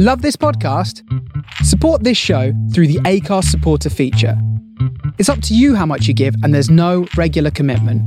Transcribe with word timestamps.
Love 0.00 0.22
this 0.22 0.36
podcast? 0.36 1.02
Support 1.64 2.04
this 2.04 2.16
show 2.16 2.52
through 2.72 2.86
the 2.86 3.00
Acast 3.00 3.46
supporter 3.46 3.90
feature. 3.90 4.40
It's 5.18 5.28
up 5.28 5.42
to 5.42 5.56
you 5.56 5.74
how 5.74 5.86
much 5.86 6.06
you 6.06 6.14
give, 6.14 6.36
and 6.44 6.54
there's 6.54 6.70
no 6.70 7.08
regular 7.16 7.50
commitment. 7.50 8.00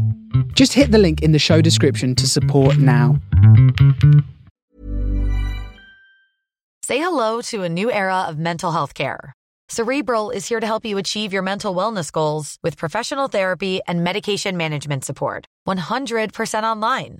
Just 0.56 0.72
hit 0.72 0.92
the 0.92 0.98
link 0.98 1.22
in 1.22 1.34
the 1.34 1.38
show 1.38 1.60
description 1.60 2.16
to 2.16 2.30
support 2.30 2.78
now. 2.78 3.20
Say 6.82 7.00
hello 7.00 7.42
to 7.50 7.64
a 7.64 7.68
new 7.68 7.92
era 7.92 8.22
of 8.22 8.40
mental 8.40 8.72
health 8.72 8.94
care. 8.94 9.34
Cerebral 9.68 10.30
is 10.30 10.48
here 10.48 10.62
to 10.62 10.68
help 10.68 10.86
you 10.86 10.98
achieve 10.98 11.34
your 11.34 11.44
mental 11.44 11.76
wellness 11.76 12.10
goals 12.10 12.58
with 12.64 12.78
professional 12.78 13.28
therapy 13.28 13.82
and 13.86 14.02
medication 14.02 14.56
management 14.56 15.04
support. 15.04 15.46
100% 15.68 16.64
online. 16.64 17.20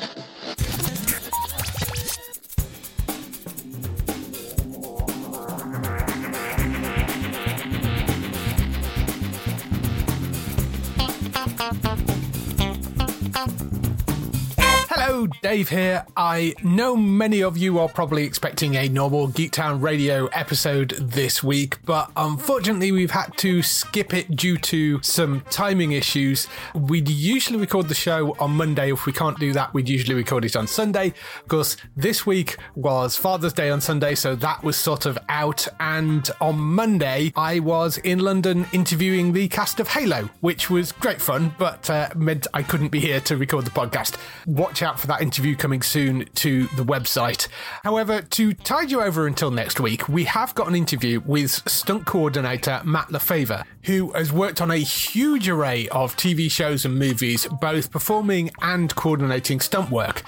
Dave 15.11 15.67
here. 15.67 16.05
I 16.15 16.55
know 16.63 16.95
many 16.95 17.43
of 17.43 17.57
you 17.57 17.79
are 17.79 17.89
probably 17.89 18.23
expecting 18.23 18.75
a 18.75 18.87
normal 18.87 19.27
Geektown 19.27 19.81
Radio 19.81 20.27
episode 20.27 20.91
this 20.91 21.43
week, 21.43 21.79
but 21.85 22.09
unfortunately, 22.15 22.93
we've 22.93 23.11
had 23.11 23.35
to 23.39 23.61
skip 23.61 24.13
it 24.13 24.33
due 24.37 24.57
to 24.59 25.01
some 25.01 25.41
timing 25.49 25.91
issues. 25.91 26.47
We'd 26.73 27.09
usually 27.09 27.59
record 27.59 27.89
the 27.89 27.93
show 27.93 28.37
on 28.39 28.51
Monday. 28.51 28.93
If 28.93 29.05
we 29.05 29.11
can't 29.11 29.37
do 29.37 29.51
that, 29.51 29.73
we'd 29.73 29.89
usually 29.89 30.15
record 30.15 30.45
it 30.45 30.55
on 30.55 30.65
Sunday. 30.65 31.07
Of 31.41 31.47
course, 31.49 31.75
this 31.97 32.25
week 32.25 32.55
was 32.75 33.17
Father's 33.17 33.53
Day 33.53 33.69
on 33.69 33.81
Sunday, 33.81 34.15
so 34.15 34.33
that 34.35 34.63
was 34.63 34.77
sort 34.77 35.05
of 35.05 35.17
out. 35.27 35.67
And 35.81 36.29
on 36.39 36.57
Monday, 36.57 37.33
I 37.35 37.59
was 37.59 37.97
in 37.97 38.19
London 38.19 38.65
interviewing 38.71 39.33
the 39.33 39.49
cast 39.49 39.81
of 39.81 39.89
Halo, 39.89 40.29
which 40.39 40.69
was 40.69 40.93
great 40.93 41.19
fun, 41.19 41.53
but 41.57 41.89
uh, 41.89 42.09
meant 42.15 42.47
I 42.53 42.63
couldn't 42.63 42.89
be 42.89 43.01
here 43.01 43.19
to 43.21 43.35
record 43.35 43.65
the 43.65 43.71
podcast. 43.71 44.17
Watch 44.45 44.81
out 44.81 45.00
for 45.01 45.07
that 45.07 45.21
interview 45.21 45.55
coming 45.55 45.81
soon 45.81 46.25
to 46.35 46.67
the 46.77 46.83
website. 46.83 47.47
However, 47.83 48.21
to 48.21 48.53
tide 48.53 48.91
you 48.91 49.01
over 49.01 49.27
until 49.27 49.51
next 49.51 49.79
week, 49.79 50.07
we 50.07 50.23
have 50.25 50.55
got 50.55 50.67
an 50.67 50.75
interview 50.75 51.21
with 51.25 51.51
stunt 51.69 52.05
coordinator 52.05 52.81
Matt 52.85 53.07
LeFevour, 53.09 53.65
who 53.83 54.11
has 54.11 54.31
worked 54.31 54.61
on 54.61 54.71
a 54.71 54.77
huge 54.77 55.49
array 55.49 55.89
of 55.89 56.15
TV 56.15 56.49
shows 56.49 56.85
and 56.85 56.97
movies, 56.97 57.47
both 57.59 57.91
performing 57.91 58.51
and 58.61 58.95
coordinating 58.95 59.59
stunt 59.59 59.89
work. 59.89 60.23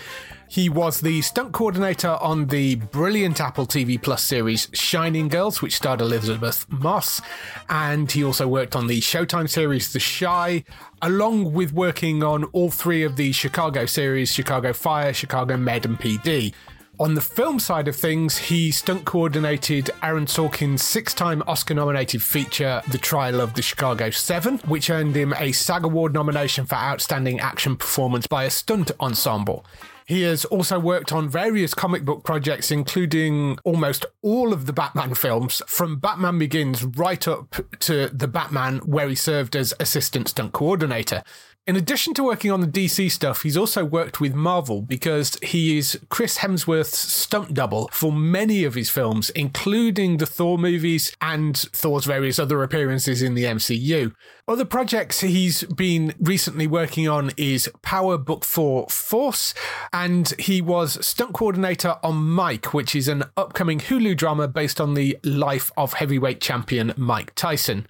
He 0.47 0.69
was 0.69 1.01
the 1.01 1.21
stunt 1.21 1.51
coordinator 1.51 2.17
on 2.21 2.47
the 2.47 2.75
brilliant 2.75 3.41
Apple 3.41 3.65
TV 3.65 4.01
Plus 4.01 4.23
series 4.23 4.67
Shining 4.73 5.27
Girls, 5.27 5.61
which 5.61 5.75
starred 5.75 6.01
Elisabeth 6.01 6.69
Moss, 6.71 7.21
and 7.69 8.11
he 8.11 8.23
also 8.23 8.47
worked 8.47 8.75
on 8.75 8.87
the 8.87 9.01
Showtime 9.01 9.49
series 9.49 9.91
The 9.91 9.99
Chi, 9.99 10.63
along 11.01 11.53
with 11.53 11.73
working 11.73 12.23
on 12.23 12.43
all 12.45 12.69
three 12.69 13.03
of 13.03 13.15
the 13.15 13.31
Chicago 13.31 13.85
series 13.85 14.31
Chicago 14.31 14.73
Fire, 14.73 15.13
Chicago 15.13 15.57
Med, 15.57 15.85
and 15.85 15.99
PD. 15.99 16.53
On 16.99 17.15
the 17.15 17.21
film 17.21 17.57
side 17.57 17.87
of 17.87 17.95
things, 17.95 18.37
he 18.37 18.69
stunt 18.69 19.03
coordinated 19.03 19.89
Aaron 20.03 20.27
Sorkin's 20.27 20.83
six 20.83 21.15
time 21.15 21.41
Oscar 21.47 21.73
nominated 21.73 22.21
feature, 22.21 22.83
The 22.89 22.99
Trial 22.99 23.41
of 23.41 23.55
the 23.55 23.63
Chicago 23.63 24.11
Seven, 24.11 24.59
which 24.59 24.91
earned 24.91 25.15
him 25.15 25.33
a 25.39 25.51
SAG 25.51 25.85
Award 25.85 26.13
nomination 26.13 26.67
for 26.67 26.75
Outstanding 26.75 27.39
Action 27.39 27.75
Performance 27.75 28.27
by 28.27 28.43
a 28.43 28.51
Stunt 28.51 28.91
Ensemble. 28.99 29.65
He 30.05 30.23
has 30.23 30.45
also 30.45 30.79
worked 30.79 31.11
on 31.11 31.29
various 31.29 31.73
comic 31.73 32.03
book 32.05 32.23
projects, 32.23 32.71
including 32.71 33.57
almost 33.63 34.05
all 34.21 34.53
of 34.53 34.65
the 34.65 34.73
Batman 34.73 35.15
films, 35.15 35.61
from 35.67 35.97
Batman 35.97 36.37
Begins 36.39 36.83
right 36.83 37.27
up 37.27 37.55
to 37.79 38.09
The 38.09 38.27
Batman, 38.27 38.79
where 38.79 39.07
he 39.07 39.15
served 39.15 39.55
as 39.55 39.73
assistant 39.79 40.29
stunt 40.29 40.51
coordinator. 40.51 41.23
In 41.65 41.77
addition 41.77 42.13
to 42.15 42.25
working 42.25 42.51
on 42.51 42.59
the 42.59 42.67
DC 42.67 43.09
stuff, 43.09 43.43
he's 43.43 43.55
also 43.55 43.85
worked 43.85 44.19
with 44.19 44.35
Marvel 44.35 44.81
because 44.81 45.37
he 45.41 45.77
is 45.77 45.97
Chris 46.09 46.39
Hemsworth's 46.39 46.97
stunt 46.97 47.53
double 47.53 47.87
for 47.93 48.11
many 48.11 48.65
of 48.65 48.75
his 48.75 48.89
films, 48.89 49.29
including 49.29 50.17
the 50.17 50.25
Thor 50.25 50.57
movies 50.57 51.15
and 51.21 51.55
Thor's 51.55 52.03
various 52.03 52.37
other 52.37 52.61
appearances 52.63 53.21
in 53.21 53.33
the 53.33 53.45
MCU. 53.45 54.13
Other 54.45 54.65
projects 54.65 55.21
he's 55.21 55.63
been 55.63 56.13
recently 56.19 56.67
working 56.67 57.07
on 57.07 57.31
is 57.37 57.71
Power 57.81 58.17
Book 58.17 58.43
4 58.43 58.89
Force, 58.89 59.53
and 59.93 60.33
he 60.37 60.61
was 60.61 61.03
stunt 61.05 61.33
coordinator 61.33 61.95
on 62.03 62.15
Mike, 62.15 62.73
which 62.73 62.93
is 62.93 63.07
an 63.07 63.23
upcoming 63.37 63.79
Hulu 63.79 64.17
drama 64.17 64.49
based 64.49 64.81
on 64.81 64.95
the 64.95 65.17
life 65.23 65.71
of 65.77 65.93
heavyweight 65.93 66.41
champion 66.41 66.93
Mike 66.97 67.33
Tyson. 67.35 67.87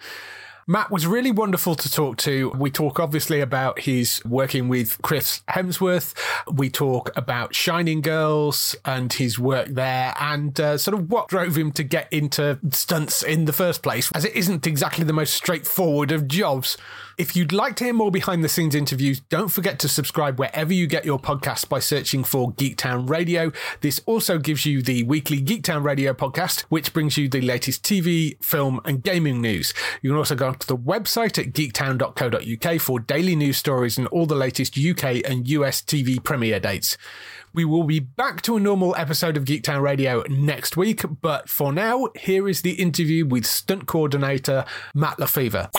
Matt 0.66 0.90
was 0.90 1.06
really 1.06 1.31
wonderful 1.31 1.75
to 1.75 1.91
talk 1.91 2.18
to. 2.18 2.50
We 2.51 2.72
talk 2.72 3.00
obviously 3.00 3.41
about 3.41 3.79
his 3.81 4.22
working 4.25 4.69
with 4.69 5.01
Chris 5.01 5.41
Hemsworth. 5.50 6.13
We 6.51 6.69
talk 6.69 7.12
about 7.18 7.53
Shining 7.53 8.00
Girls 8.01 8.75
and 8.85 9.12
his 9.12 9.38
work 9.38 9.68
there 9.68 10.13
and 10.19 10.57
uh, 10.59 10.78
sort 10.78 10.97
of 10.97 11.09
what 11.09 11.28
drove 11.28 11.57
him 11.57 11.72
to 11.73 11.84
get 11.84 12.12
into 12.13 12.59
stunts 12.72 13.23
in 13.23 13.46
the 13.46 13.53
first 13.53 13.84
place, 13.84 14.09
as 14.13 14.23
it 14.23 14.35
isn't 14.35 14.66
exactly 14.66 15.03
the 15.03 15.13
most 15.13 15.34
straightforward 15.34 16.12
of 16.12 16.28
jobs. 16.28 16.78
If 17.16 17.35
you'd 17.35 17.51
like 17.51 17.75
to 17.75 17.84
hear 17.84 17.94
more 17.94 18.09
behind 18.09 18.44
the 18.44 18.50
scenes 18.50 18.74
interviews, 18.74 19.19
don't 19.19 19.50
forget 19.50 19.78
to 19.79 19.88
subscribe 19.88 20.40
wherever 20.40 20.74
you 20.74 20.88
get 20.88 21.06
your 21.06 21.19
podcasts 21.19 21.68
by 21.68 21.78
searching 21.78 22.24
for 22.24 22.51
Geektown 22.53 23.07
Radio. 23.07 23.51
This 23.81 24.01
also 24.07 24.40
gives 24.40 24.66
you 24.66 24.81
the 24.81 25.03
weekly 25.03 25.40
Geektown 25.40 25.84
Radio 25.84 26.13
podcast, 26.13 26.62
which 26.69 26.91
brings 26.91 27.16
you 27.16 27.29
the 27.29 27.41
latest 27.41 27.84
TV, 27.84 28.44
film, 28.44 28.81
and 28.84 29.03
gaming 29.03 29.41
news. 29.41 29.75
You 30.02 30.09
can 30.09 30.18
also 30.18 30.34
go 30.34 30.47
onto 30.47 30.66
the 30.66 30.78
website 30.78 31.38
at 31.38 31.53
geektown.co.uk 31.53 32.81
for 32.81 33.00
daily 33.00 33.35
news 33.35 33.57
stories 33.57 34.00
and 34.00 34.07
all 34.07 34.25
the 34.25 34.34
latest 34.34 34.75
UK 34.75 35.22
and 35.23 35.47
US 35.50 35.81
TV 35.84 36.23
premiere 36.23 36.59
dates. 36.59 36.97
We 37.53 37.66
will 37.66 37.84
be 37.84 38.00
back 38.00 38.41
to 38.44 38.57
a 38.57 38.59
normal 38.59 38.96
episode 38.96 39.38
of 39.38 39.46
Geektown 39.46 39.84
Radio 39.84 40.23
next 40.28 40.75
week, 40.75 41.03
but 41.22 41.47
for 41.47 41.72
now, 41.72 42.07
here 42.19 42.50
is 42.50 42.63
the 42.63 42.72
interview 42.72 43.28
with 43.28 43.46
stunt 43.46 43.85
coordinator 43.85 44.66
Matt 44.96 45.19
LeFevour. 45.19 45.69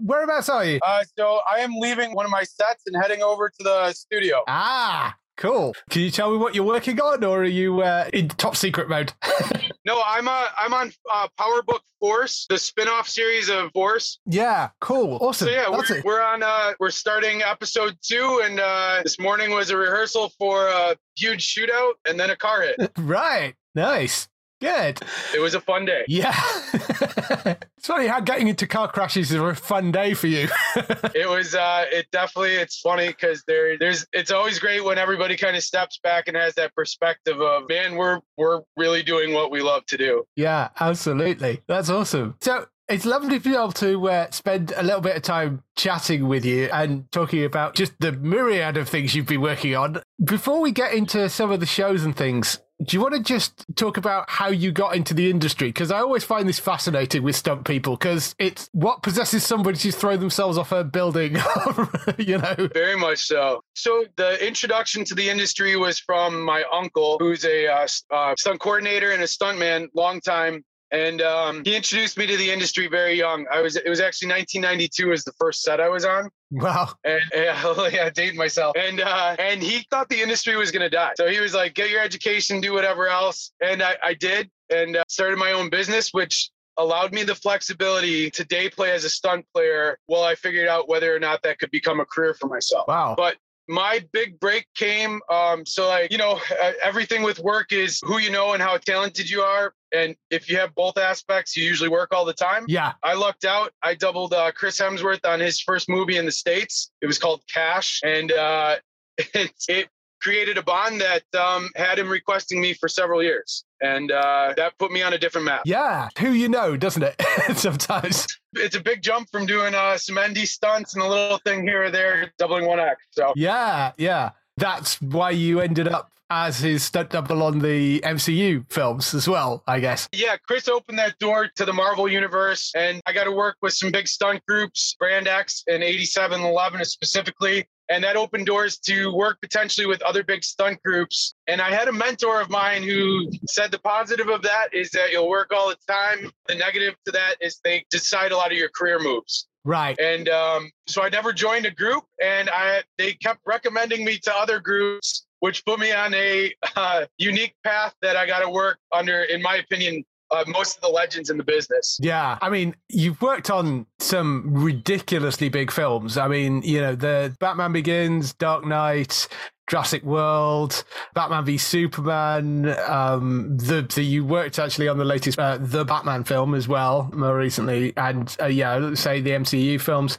Whereabouts 0.00 0.48
are 0.48 0.64
you? 0.64 0.78
Uh, 0.86 1.02
so 1.18 1.40
I 1.50 1.58
am 1.60 1.72
leaving 1.74 2.14
one 2.14 2.24
of 2.24 2.30
my 2.30 2.44
sets 2.44 2.84
and 2.86 2.96
heading 3.02 3.22
over 3.22 3.48
to 3.48 3.64
the 3.64 3.92
studio. 3.92 4.44
Ah, 4.46 5.16
cool. 5.36 5.74
Can 5.90 6.02
you 6.02 6.10
tell 6.12 6.30
me 6.30 6.36
what 6.38 6.54
you're 6.54 6.64
working 6.64 7.00
on, 7.00 7.24
or 7.24 7.40
are 7.40 7.44
you 7.44 7.80
uh, 7.82 8.08
in 8.12 8.28
top 8.28 8.56
secret 8.56 8.88
mode? 8.88 9.12
No, 9.84 10.02
I'm 10.04 10.28
uh, 10.28 10.44
I'm 10.60 10.74
on 10.74 10.92
uh, 11.10 11.28
Power 11.38 11.62
Book 11.62 11.82
Force, 11.98 12.44
the 12.50 12.58
spin-off 12.58 13.08
series 13.08 13.48
of 13.48 13.72
Force. 13.72 14.18
yeah, 14.26 14.68
cool, 14.82 15.16
awesome. 15.22 15.48
So 15.48 15.54
yeah, 15.54 15.64
That's 15.70 15.88
we're, 15.88 15.96
it. 15.96 16.04
we're 16.04 16.20
on 16.22 16.42
uh, 16.42 16.72
we're 16.78 16.90
starting 16.90 17.40
episode 17.40 17.96
two, 18.02 18.42
and 18.44 18.60
uh, 18.60 19.00
this 19.02 19.18
morning 19.18 19.50
was 19.50 19.70
a 19.70 19.78
rehearsal 19.78 20.30
for 20.38 20.66
a 20.68 20.94
huge 21.16 21.54
shootout 21.54 21.92
and 22.06 22.20
then 22.20 22.28
a 22.28 22.36
car 22.36 22.60
hit. 22.60 22.92
Right, 22.98 23.54
nice, 23.74 24.28
good. 24.60 25.00
It 25.34 25.40
was 25.40 25.54
a 25.54 25.60
fun 25.60 25.84
day. 25.84 26.04
Yeah, 26.08 26.34
it's 26.74 27.86
funny 27.86 28.06
how 28.06 28.20
getting 28.20 28.48
into 28.48 28.66
car 28.66 28.88
crashes 28.88 29.30
is 29.30 29.40
a 29.40 29.54
fun 29.54 29.92
day 29.92 30.14
for 30.14 30.26
you. 30.26 30.48
It 31.14 31.28
was 31.28 31.54
uh, 31.54 31.84
it 31.90 32.06
definitely 32.12 32.54
it's 32.54 32.80
funny 32.80 33.08
because 33.08 33.42
there 33.46 33.76
there's 33.78 34.06
it's 34.12 34.30
always 34.30 34.58
great 34.58 34.84
when 34.84 34.98
everybody 34.98 35.36
kind 35.36 35.56
of 35.56 35.62
steps 35.62 35.98
back 36.02 36.28
and 36.28 36.36
has 36.36 36.54
that 36.54 36.74
perspective 36.74 37.40
of 37.40 37.68
man, 37.68 37.96
we're 37.96 38.20
we're 38.36 38.60
really 38.76 39.02
doing 39.02 39.32
what 39.32 39.50
we 39.50 39.60
love 39.60 39.84
to 39.86 39.96
do. 39.96 40.24
Yeah, 40.36 40.68
absolutely. 40.78 41.62
That's 41.66 41.90
awesome. 41.90 42.36
So 42.40 42.66
it's 42.88 43.04
lovely 43.04 43.38
to 43.38 43.50
be 43.50 43.54
able 43.54 43.72
to 43.72 44.08
uh, 44.08 44.30
spend 44.30 44.72
a 44.76 44.82
little 44.82 45.00
bit 45.00 45.16
of 45.16 45.22
time 45.22 45.62
chatting 45.76 46.26
with 46.26 46.44
you 46.44 46.70
and 46.72 47.10
talking 47.12 47.44
about 47.44 47.74
just 47.74 47.92
the 48.00 48.12
myriad 48.12 48.76
of 48.76 48.88
things 48.88 49.14
you've 49.14 49.26
been 49.26 49.42
working 49.42 49.76
on. 49.76 50.00
Before 50.24 50.60
we 50.60 50.72
get 50.72 50.94
into 50.94 51.28
some 51.28 51.50
of 51.50 51.60
the 51.60 51.66
shows 51.66 52.04
and 52.04 52.16
things, 52.16 52.58
do 52.82 52.96
you 52.96 53.00
want 53.00 53.14
to 53.14 53.20
just 53.20 53.64
talk 53.74 53.96
about 53.96 54.30
how 54.30 54.48
you 54.48 54.70
got 54.70 54.94
into 54.94 55.12
the 55.14 55.28
industry? 55.30 55.68
Because 55.68 55.90
I 55.90 55.98
always 55.98 56.22
find 56.22 56.48
this 56.48 56.58
fascinating 56.58 57.22
with 57.22 57.34
stunt 57.34 57.64
people 57.64 57.96
because 57.96 58.34
it's 58.38 58.70
what 58.72 59.02
possesses 59.02 59.44
somebody 59.44 59.78
to 59.78 59.90
throw 59.90 60.16
themselves 60.16 60.56
off 60.56 60.70
a 60.70 60.84
building, 60.84 61.36
you 62.18 62.38
know? 62.38 62.68
Very 62.72 62.96
much 62.96 63.26
so. 63.26 63.62
So 63.74 64.04
the 64.16 64.44
introduction 64.46 65.04
to 65.06 65.14
the 65.14 65.28
industry 65.28 65.76
was 65.76 65.98
from 65.98 66.42
my 66.42 66.64
uncle, 66.72 67.16
who's 67.18 67.44
a 67.44 67.66
uh, 67.66 67.88
uh, 68.12 68.34
stunt 68.38 68.60
coordinator 68.60 69.10
and 69.10 69.22
a 69.22 69.26
stuntman, 69.26 69.88
long 69.94 70.20
time 70.20 70.64
and 70.90 71.20
um, 71.20 71.62
he 71.64 71.76
introduced 71.76 72.16
me 72.16 72.26
to 72.26 72.36
the 72.36 72.50
industry 72.50 72.88
very 72.88 73.14
young. 73.14 73.46
I 73.52 73.60
was 73.60 73.76
it 73.76 73.88
was 73.88 74.00
actually 74.00 74.30
1992 74.30 75.08
was 75.08 75.24
the 75.24 75.32
first 75.32 75.62
set 75.62 75.80
I 75.80 75.88
was 75.88 76.04
on. 76.04 76.30
Wow. 76.50 76.88
And 77.04 77.22
yeah, 77.34 77.88
yeah 77.88 78.10
dating 78.10 78.38
myself. 78.38 78.76
And 78.76 79.00
uh, 79.00 79.36
and 79.38 79.62
he 79.62 79.86
thought 79.90 80.08
the 80.08 80.20
industry 80.20 80.56
was 80.56 80.70
gonna 80.70 80.90
die. 80.90 81.12
So 81.16 81.28
he 81.28 81.40
was 81.40 81.54
like, 81.54 81.74
get 81.74 81.90
your 81.90 82.00
education, 82.00 82.60
do 82.60 82.72
whatever 82.72 83.08
else. 83.08 83.52
And 83.62 83.82
I, 83.82 83.96
I 84.02 84.14
did, 84.14 84.50
and 84.70 84.96
uh, 84.96 85.04
started 85.08 85.38
my 85.38 85.52
own 85.52 85.70
business, 85.70 86.12
which 86.12 86.50
allowed 86.78 87.12
me 87.12 87.24
the 87.24 87.34
flexibility 87.34 88.30
to 88.30 88.44
day 88.44 88.70
play 88.70 88.92
as 88.92 89.04
a 89.04 89.10
stunt 89.10 89.44
player 89.52 89.98
while 90.06 90.22
I 90.22 90.36
figured 90.36 90.68
out 90.68 90.88
whether 90.88 91.14
or 91.14 91.18
not 91.18 91.42
that 91.42 91.58
could 91.58 91.70
become 91.70 92.00
a 92.00 92.04
career 92.04 92.34
for 92.34 92.48
myself. 92.48 92.86
Wow. 92.86 93.14
But 93.16 93.36
my 93.68 94.02
big 94.12 94.40
break 94.40 94.66
came 94.74 95.20
um, 95.30 95.64
so 95.66 95.88
like 95.88 96.10
you 96.10 96.18
know 96.18 96.40
everything 96.82 97.22
with 97.22 97.38
work 97.38 97.72
is 97.72 98.00
who 98.04 98.18
you 98.18 98.30
know 98.30 98.54
and 98.54 98.62
how 98.62 98.76
talented 98.78 99.28
you 99.28 99.42
are 99.42 99.74
and 99.94 100.16
if 100.30 100.48
you 100.50 100.56
have 100.56 100.74
both 100.74 100.96
aspects 100.96 101.56
you 101.56 101.64
usually 101.64 101.88
work 101.88 102.12
all 102.12 102.24
the 102.24 102.32
time. 102.32 102.64
Yeah. 102.68 102.92
I 103.02 103.14
lucked 103.14 103.44
out. 103.44 103.72
I 103.82 103.94
doubled 103.94 104.34
uh, 104.34 104.52
chris 104.52 104.78
hemsworth 104.78 105.24
on 105.26 105.40
his 105.40 105.60
first 105.60 105.88
movie 105.88 106.16
in 106.16 106.24
the 106.24 106.32
states. 106.32 106.90
It 107.02 107.06
was 107.06 107.18
called 107.18 107.42
cash 107.52 108.00
and 108.04 108.32
uh, 108.32 108.76
it, 109.18 109.52
it 109.68 109.88
created 110.20 110.58
a 110.58 110.62
bond 110.62 111.00
that 111.00 111.22
um, 111.38 111.70
had 111.76 111.98
him 111.98 112.08
requesting 112.08 112.60
me 112.60 112.74
for 112.74 112.88
several 112.88 113.22
years. 113.22 113.64
And 113.80 114.10
uh, 114.10 114.54
that 114.56 114.76
put 114.78 114.90
me 114.90 115.02
on 115.02 115.12
a 115.12 115.18
different 115.18 115.44
map. 115.44 115.62
Yeah, 115.64 116.08
who 116.18 116.32
you 116.32 116.48
know, 116.48 116.76
doesn't 116.76 117.02
it? 117.02 117.20
Sometimes. 117.56 118.26
It's 118.54 118.76
a 118.76 118.80
big 118.80 119.02
jump 119.02 119.28
from 119.30 119.46
doing 119.46 119.74
uh, 119.74 119.98
some 119.98 120.16
indie 120.16 120.46
stunts 120.46 120.94
and 120.94 121.02
a 121.02 121.06
little 121.06 121.38
thing 121.44 121.62
here 121.62 121.84
or 121.84 121.90
there, 121.90 122.32
doubling 122.38 122.66
one 122.66 122.80
act. 122.80 123.02
So 123.10 123.32
Yeah, 123.36 123.92
yeah. 123.98 124.30
That's 124.56 125.00
why 125.00 125.30
you 125.30 125.60
ended 125.60 125.86
up 125.86 126.10
as 126.30 126.58
his 126.58 126.84
stunt 126.84 127.10
double 127.10 127.42
on 127.42 127.60
the 127.60 128.00
MCU 128.00 128.70
films 128.70 129.14
as 129.14 129.28
well, 129.28 129.62
I 129.66 129.80
guess. 129.80 130.08
Yeah, 130.12 130.36
Chris 130.36 130.68
opened 130.68 130.98
that 130.98 131.18
door 131.18 131.48
to 131.56 131.64
the 131.64 131.72
Marvel 131.72 132.08
universe, 132.08 132.72
and 132.76 133.00
I 133.06 133.12
got 133.12 133.24
to 133.24 133.32
work 133.32 133.56
with 133.62 133.72
some 133.72 133.90
big 133.90 134.08
stunt 134.08 134.42
groups, 134.46 134.94
Brand 134.98 135.26
X 135.26 135.64
and 135.68 135.82
87Eleven 135.82 136.84
specifically. 136.84 137.66
And 137.90 138.04
that 138.04 138.16
opened 138.16 138.46
doors 138.46 138.78
to 138.80 139.14
work 139.14 139.40
potentially 139.40 139.86
with 139.86 140.02
other 140.02 140.22
big 140.22 140.44
stunt 140.44 140.82
groups. 140.82 141.34
And 141.46 141.60
I 141.60 141.70
had 141.70 141.88
a 141.88 141.92
mentor 141.92 142.40
of 142.40 142.50
mine 142.50 142.82
who 142.82 143.30
said 143.48 143.70
the 143.70 143.78
positive 143.78 144.28
of 144.28 144.42
that 144.42 144.68
is 144.72 144.90
that 144.90 145.10
you'll 145.10 145.28
work 145.28 145.52
all 145.54 145.68
the 145.68 145.76
time. 145.90 146.30
The 146.46 146.54
negative 146.54 146.94
to 147.06 147.12
that 147.12 147.36
is 147.40 147.60
they 147.64 147.84
decide 147.90 148.32
a 148.32 148.36
lot 148.36 148.52
of 148.52 148.58
your 148.58 148.68
career 148.68 148.98
moves. 148.98 149.48
Right. 149.64 149.98
And 149.98 150.28
um, 150.28 150.70
so 150.86 151.02
I 151.02 151.08
never 151.08 151.32
joined 151.32 151.66
a 151.66 151.70
group, 151.70 152.04
and 152.22 152.48
I 152.48 152.82
they 152.96 153.14
kept 153.14 153.40
recommending 153.44 154.04
me 154.04 154.18
to 154.20 154.34
other 154.34 154.60
groups 154.60 155.26
which 155.40 155.64
put 155.64 155.78
me 155.78 155.92
on 155.92 156.14
a 156.14 156.52
uh, 156.76 157.06
unique 157.18 157.54
path 157.64 157.94
that 158.02 158.16
I 158.16 158.26
got 158.26 158.40
to 158.40 158.50
work 158.50 158.78
under, 158.92 159.22
in 159.22 159.42
my 159.42 159.56
opinion, 159.56 160.04
uh, 160.30 160.44
most 160.46 160.76
of 160.76 160.82
the 160.82 160.88
legends 160.88 161.30
in 161.30 161.36
the 161.36 161.44
business. 161.44 161.98
Yeah, 162.00 162.38
I 162.40 162.50
mean, 162.50 162.74
you've 162.88 163.20
worked 163.22 163.50
on 163.50 163.86
some 163.98 164.52
ridiculously 164.52 165.48
big 165.48 165.70
films. 165.70 166.16
I 166.16 166.28
mean, 166.28 166.62
you 166.62 166.80
know, 166.80 166.94
the 166.94 167.36
Batman 167.40 167.72
Begins, 167.72 168.34
Dark 168.34 168.64
Knight, 168.64 169.28
Jurassic 169.68 170.02
World, 170.02 170.84
Batman 171.14 171.44
v 171.44 171.58
Superman. 171.58 172.74
Um, 172.86 173.56
the, 173.58 173.82
the 173.82 174.02
you 174.02 174.24
worked 174.24 174.58
actually 174.58 174.88
on 174.88 174.98
the 174.98 175.04
latest 175.04 175.38
uh, 175.38 175.58
the 175.58 175.84
Batman 175.84 176.24
film 176.24 176.54
as 176.54 176.68
well 176.68 177.10
more 177.14 177.36
recently, 177.36 177.94
and 177.96 178.34
uh, 178.40 178.46
yeah, 178.46 178.94
say 178.94 179.20
the 179.20 179.30
MCU 179.30 179.80
films 179.80 180.18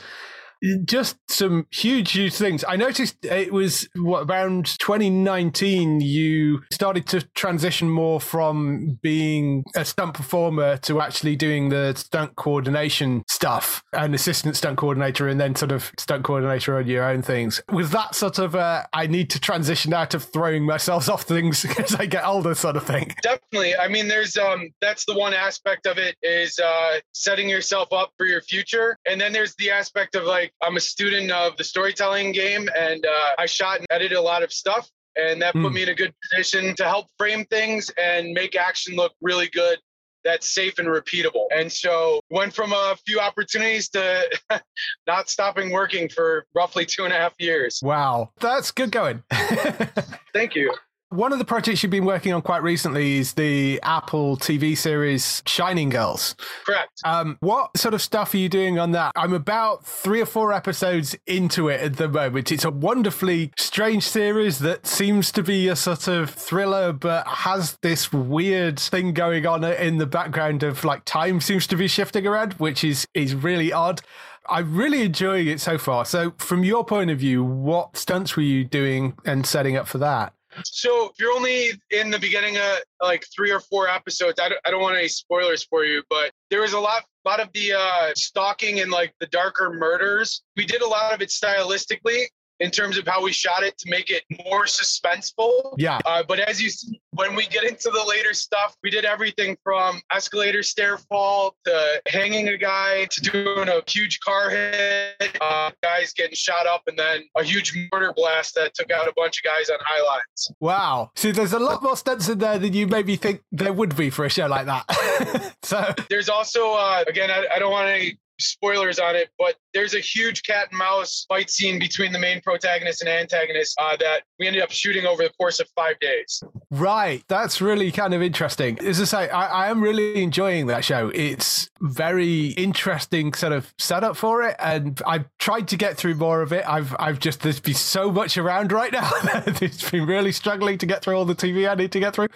just 0.86 1.18
some 1.30 1.68
huge, 1.72 2.12
huge 2.12 2.34
things. 2.34 2.64
I 2.68 2.76
noticed 2.76 3.24
it 3.24 3.54
was 3.54 3.88
what 3.96 4.30
around 4.30 4.78
2019 4.80 6.02
you 6.02 6.62
started 6.72 7.08
to 7.08 7.22
transition 7.34 7.90
more 7.90 8.20
from 8.20 9.00
being 9.02 9.64
a 9.76 9.86
stunt 9.86 10.14
performer 10.14 10.78
to 10.78 11.02
actually 11.02 11.36
doing 11.36 11.70
the 11.70 11.94
stunt 11.96 12.36
coordination 12.36 13.24
stuff, 13.28 13.84
an 13.94 14.14
assistant 14.14 14.56
stunt 14.56 14.78
coordinator, 14.78 15.28
and 15.28 15.40
then 15.40 15.56
sort 15.56 15.72
of 15.72 15.92
stunt 15.98 16.24
coordinator 16.24 16.78
on 16.78 16.88
your 16.88 17.04
own 17.04 17.22
things. 17.22 17.62
Was 17.72 17.92
that 17.92 18.16
sort 18.16 18.40
of 18.40 18.56
a 18.56 18.88
I 18.94 19.08
need 19.08 19.30
to 19.32 19.40
transition 19.40 19.94
out 19.94 20.14
of 20.14 20.24
throwing 20.24 20.66
myself 20.66 21.10
off 21.10 21.24
things 21.24 21.66
as 21.80 21.96
I 21.96 22.06
get 22.06 22.26
older 22.26 22.56
sort 22.56 22.76
of 22.76 22.84
thing? 22.84 23.14
Definitely. 23.22 23.76
I 23.76 23.88
mean, 23.88 24.08
there's 24.08 24.38
um 24.38 24.70
that's 24.82 25.06
the 25.06 25.18
one 25.18 25.34
aspect 25.34 25.86
of 25.86 25.98
it 25.98 26.16
is 26.22 26.60
uh 26.60 27.00
setting 27.14 27.50
yourself 27.50 27.94
up 27.94 28.12
for 28.18 28.26
your 28.26 28.42
future, 28.42 28.98
and 29.08 29.20
then 29.20 29.32
there's 29.32 29.56
the 29.56 29.72
aspect 29.72 30.16
of 30.16 30.24
like 30.24 30.49
I'm 30.62 30.78
a 30.78 30.82
student 30.82 31.32
of 31.32 31.58
the 31.58 31.64
storytelling 31.64 32.32
game 32.32 32.70
and 32.78 33.06
uh, 33.06 33.30
I 33.38 33.46
shot 33.46 33.80
and 33.80 33.88
edited 33.92 34.18
a 34.18 34.22
lot 34.22 34.44
of 34.44 34.52
stuff. 34.52 34.90
And 35.16 35.42
that 35.42 35.54
mm. 35.54 35.64
put 35.64 35.70
hmm. 35.70 35.76
me 35.76 35.84
in 35.84 35.90
a 35.90 35.96
good 35.96 36.14
position 36.30 36.76
to 36.76 36.86
help 36.86 37.08
frame 37.18 37.44
things 37.46 37.92
and 38.02 38.32
make 38.32 38.56
action 38.56 38.96
look 38.96 39.12
really 39.22 39.50
good 39.50 39.80
that's 40.24 40.54
safe 40.54 40.80
and 40.80 40.88
repeatable. 40.88 41.46
And 41.56 41.72
so 41.72 42.20
went 42.30 42.54
from 42.54 42.74
a 42.74 42.96
few 43.06 43.20
opportunities 43.20 43.90
to 43.90 44.30
not 45.08 45.30
stopping 45.30 45.72
working 45.72 46.10
for 46.10 46.46
roughly 46.56 46.86
two 46.86 47.06
and 47.06 47.14
a 47.14 47.18
half 47.18 47.34
years. 47.40 47.80
Wow. 47.82 48.32
That's 48.40 48.72
good 48.72 48.92
going. 48.92 49.24
Thank 50.34 50.56
you. 50.56 50.74
One 51.12 51.34
of 51.34 51.40
the 51.40 51.46
projects 51.46 51.82
you've 51.82 51.90
been 51.90 52.06
working 52.06 52.34
on 52.34 52.44
quite 52.44 52.62
recently 52.62 53.18
is 53.18 53.34
the 53.34 53.80
Apple 53.82 54.38
TV 54.38 54.78
series 54.78 55.42
Shining 55.48 55.90
Girls. 55.90 56.36
Correct. 56.68 57.02
Um, 57.04 57.38
what 57.40 57.76
sort 57.76 57.96
of 57.96 58.02
stuff 58.04 58.36
are 58.36 58.38
you 58.38 58.48
doing 58.48 58.78
on 58.78 58.92
that? 58.92 59.14
I'm 59.16 59.34
about 59.34 59.84
three 59.84 60.22
or 60.22 60.28
four 60.28 60.54
episodes 60.54 61.16
into 61.26 61.68
it 61.68 61.82
at 61.82 61.98
the 61.98 62.08
moment. 62.08 62.52
It's 62.52 62.64
a 62.64 62.70
wonderfully 62.70 63.52
strange 63.58 64.08
series 64.08 64.60
that 64.60 64.86
seems 64.86 65.32
to 65.32 65.42
be 65.42 65.68
a 65.68 65.76
sort 65.76 66.08
of 66.08 66.30
thriller, 66.30 66.94
but 66.94 67.26
has 67.28 67.80
this 67.82 68.14
weird 68.14 68.80
thing 68.80 69.14
going 69.14 69.48
on 69.48 69.64
in 69.64 69.98
the 69.98 70.06
background 70.06 70.62
of 70.62 70.84
like 70.84 71.06
time 71.06 71.42
seems 71.42 71.66
to 71.68 71.76
be 71.76 71.88
shifting 71.88 72.28
around, 72.28 72.54
which 72.54 72.84
is 72.84 73.08
is 73.16 73.34
really 73.34 73.74
odd. 73.74 74.02
I'm 74.48 74.76
really 74.76 75.02
enjoying 75.02 75.48
it 75.48 75.60
so 75.60 75.80
far. 75.80 76.06
So, 76.06 76.34
from 76.38 76.64
your 76.64 76.86
point 76.86 77.10
of 77.10 77.18
view, 77.18 77.44
what 77.44 77.98
stunts 77.98 78.36
were 78.36 78.44
you 78.44 78.64
doing 78.64 79.16
and 79.26 79.44
setting 79.44 79.76
up 79.76 79.88
for 79.88 79.98
that? 79.98 80.34
So 80.66 81.06
if 81.06 81.20
you're 81.20 81.34
only 81.34 81.72
in 81.92 82.10
the 82.10 82.20
beginning 82.20 82.58
of 82.58 82.80
like 83.02 83.26
three 83.36 83.52
or 83.52 83.60
four 83.60 83.88
episodes, 83.88 84.40
I 84.40 84.50
don't, 84.50 84.62
I 84.66 84.72
don't 84.72 84.82
want 84.82 84.98
any 84.98 85.08
spoilers 85.08 85.64
for 85.64 85.86
you, 85.86 86.04
but 86.10 86.32
there 86.50 86.62
was 86.62 86.74
a 86.74 86.80
lot, 86.80 87.04
lot 87.26 87.40
of 87.40 87.50
the 87.54 87.74
uh, 87.74 88.14
stalking 88.16 88.80
and 88.80 88.92
like 88.92 89.14
the 89.20 89.28
darker 89.28 89.72
murders. 89.72 90.44
We 90.56 90.66
did 90.66 90.82
a 90.82 90.88
lot 90.88 91.14
of 91.14 91.22
it 91.22 91.30
stylistically 91.30 92.26
in 92.60 92.72
terms 92.72 92.98
of 92.98 93.08
how 93.08 93.24
we 93.24 93.32
shot 93.32 93.64
it 93.64 93.78
to 93.78 93.90
make 93.90 94.10
it 94.10 94.24
more 94.46 94.66
suspenseful. 94.66 95.74
Yeah. 95.78 96.00
Uh, 96.06 96.24
but 96.28 96.40
as 96.40 96.62
you 96.62 96.70
see, 96.70 97.02
when 97.12 97.36
we 97.36 97.48
get 97.48 97.64
into 97.64 97.90
the 97.90 98.04
later 98.08 98.34
stuff, 98.34 98.76
we 98.84 98.90
did 98.90 99.06
everything 99.06 99.58
from 99.64 100.02
escalator 100.14 100.64
stair 100.64 100.98
fall 100.98 101.56
to 101.66 102.02
hanging 102.08 102.50
a 102.50 102.58
guy 102.58 103.08
to 103.12 103.22
doing 103.22 103.70
a 103.70 103.82
huge 103.88 104.20
car 104.20 104.50
hit, 104.50 105.38
uh, 105.42 105.72
guys 105.82 106.14
getting 106.14 106.36
shot 106.36 106.68
up, 106.68 106.84
and 106.88 106.98
then 106.98 107.24
a 107.38 107.44
huge 107.44 107.76
mortar 107.92 108.14
blast 108.16 108.56
that 108.56 108.74
took 108.74 108.92
out 108.92 109.08
a 109.08 109.14
bunch 109.16 109.40
of 109.40 109.44
guys 109.44 109.70
on 109.70 109.78
high 109.82 110.04
lines. 110.04 110.52
Wow. 110.60 111.12
See, 111.16 111.32
there's 111.32 111.54
a 111.54 111.60
lot 111.60 111.82
more 111.82 111.98
stunts 111.98 112.30
in 112.30 112.40
there 112.40 112.58
than 112.58 112.74
you 112.74 112.88
maybe 112.88 113.16
think 113.16 113.42
there 113.52 113.74
would 113.74 113.96
be 113.96 114.10
for 114.10 114.26
a 114.26 114.30
show 114.30 114.48
like 114.48 114.66
that. 114.66 115.56
so 115.64 115.94
there's 116.10 116.30
also, 116.30 116.74
uh, 116.74 117.04
again, 117.08 117.32
I, 117.32 117.46
I 117.56 117.60
don't 117.60 117.72
want 117.72 117.88
any 117.90 118.18
spoilers 118.40 119.00
on 119.00 119.16
it, 119.16 119.30
but 119.38 119.56
there's 119.74 119.94
a 119.94 120.00
huge 120.00 120.44
cat 120.44 120.68
and 120.72 120.78
mouse 120.78 121.26
fight 121.28 121.50
scene 121.50 121.80
between 121.80 122.12
the 122.12 122.20
main 122.20 122.42
protagonist 122.42 123.02
and 123.02 123.10
antagonist 123.10 123.76
uh, 123.80 123.96
that 123.98 124.24
we 124.40 124.48
ended 124.48 124.62
up 124.62 124.72
shooting 124.72 125.06
over 125.06 125.24
the 125.24 125.30
course 125.32 125.60
of 125.60 125.68
five 125.76 126.00
days. 126.00 126.42
Right. 126.72 127.24
That's 127.28 127.62
really 127.62 127.92
kind 127.92 128.14
of 128.14 128.22
interesting. 128.22 128.80
As 128.80 129.02
I 129.02 129.04
say, 129.06 129.30
I, 129.30 129.66
I 129.66 129.70
am 129.70 129.82
really 129.82 130.24
enjoying 130.24 130.68
that 130.68 130.84
show. 130.84 131.10
It's 131.14 131.69
very 131.82 132.48
interesting 132.48 133.34
sort 133.34 133.54
of 133.54 133.74
setup 133.78 134.18
for 134.18 134.44
it. 134.44 134.56
And 134.60 135.02
I've 135.06 135.26
tried 135.38 135.68
to 135.70 135.78
get 135.78 135.98
through 135.98 136.16
more 136.16 136.42
of 136.42 136.54
it. 136.54 136.64
I've, 136.68 136.96
I've 137.00 137.20
just, 137.20 137.42
there's 137.42 137.60
been 137.60 137.74
so 137.74 138.12
much 138.12 138.38
around 138.38 138.72
right 138.72 138.92
now. 138.92 139.10
it's 139.46 139.90
been 139.90 140.06
really 140.06 140.32
struggling 140.32 140.78
to 140.80 140.86
get 140.86 141.04
through 141.04 141.16
all 141.16 141.26
the 141.26 141.36
TV 141.36 141.70
I 141.70 141.76
need 141.76 141.92
to 141.94 142.00
get 142.00 142.16
through. 142.16 142.28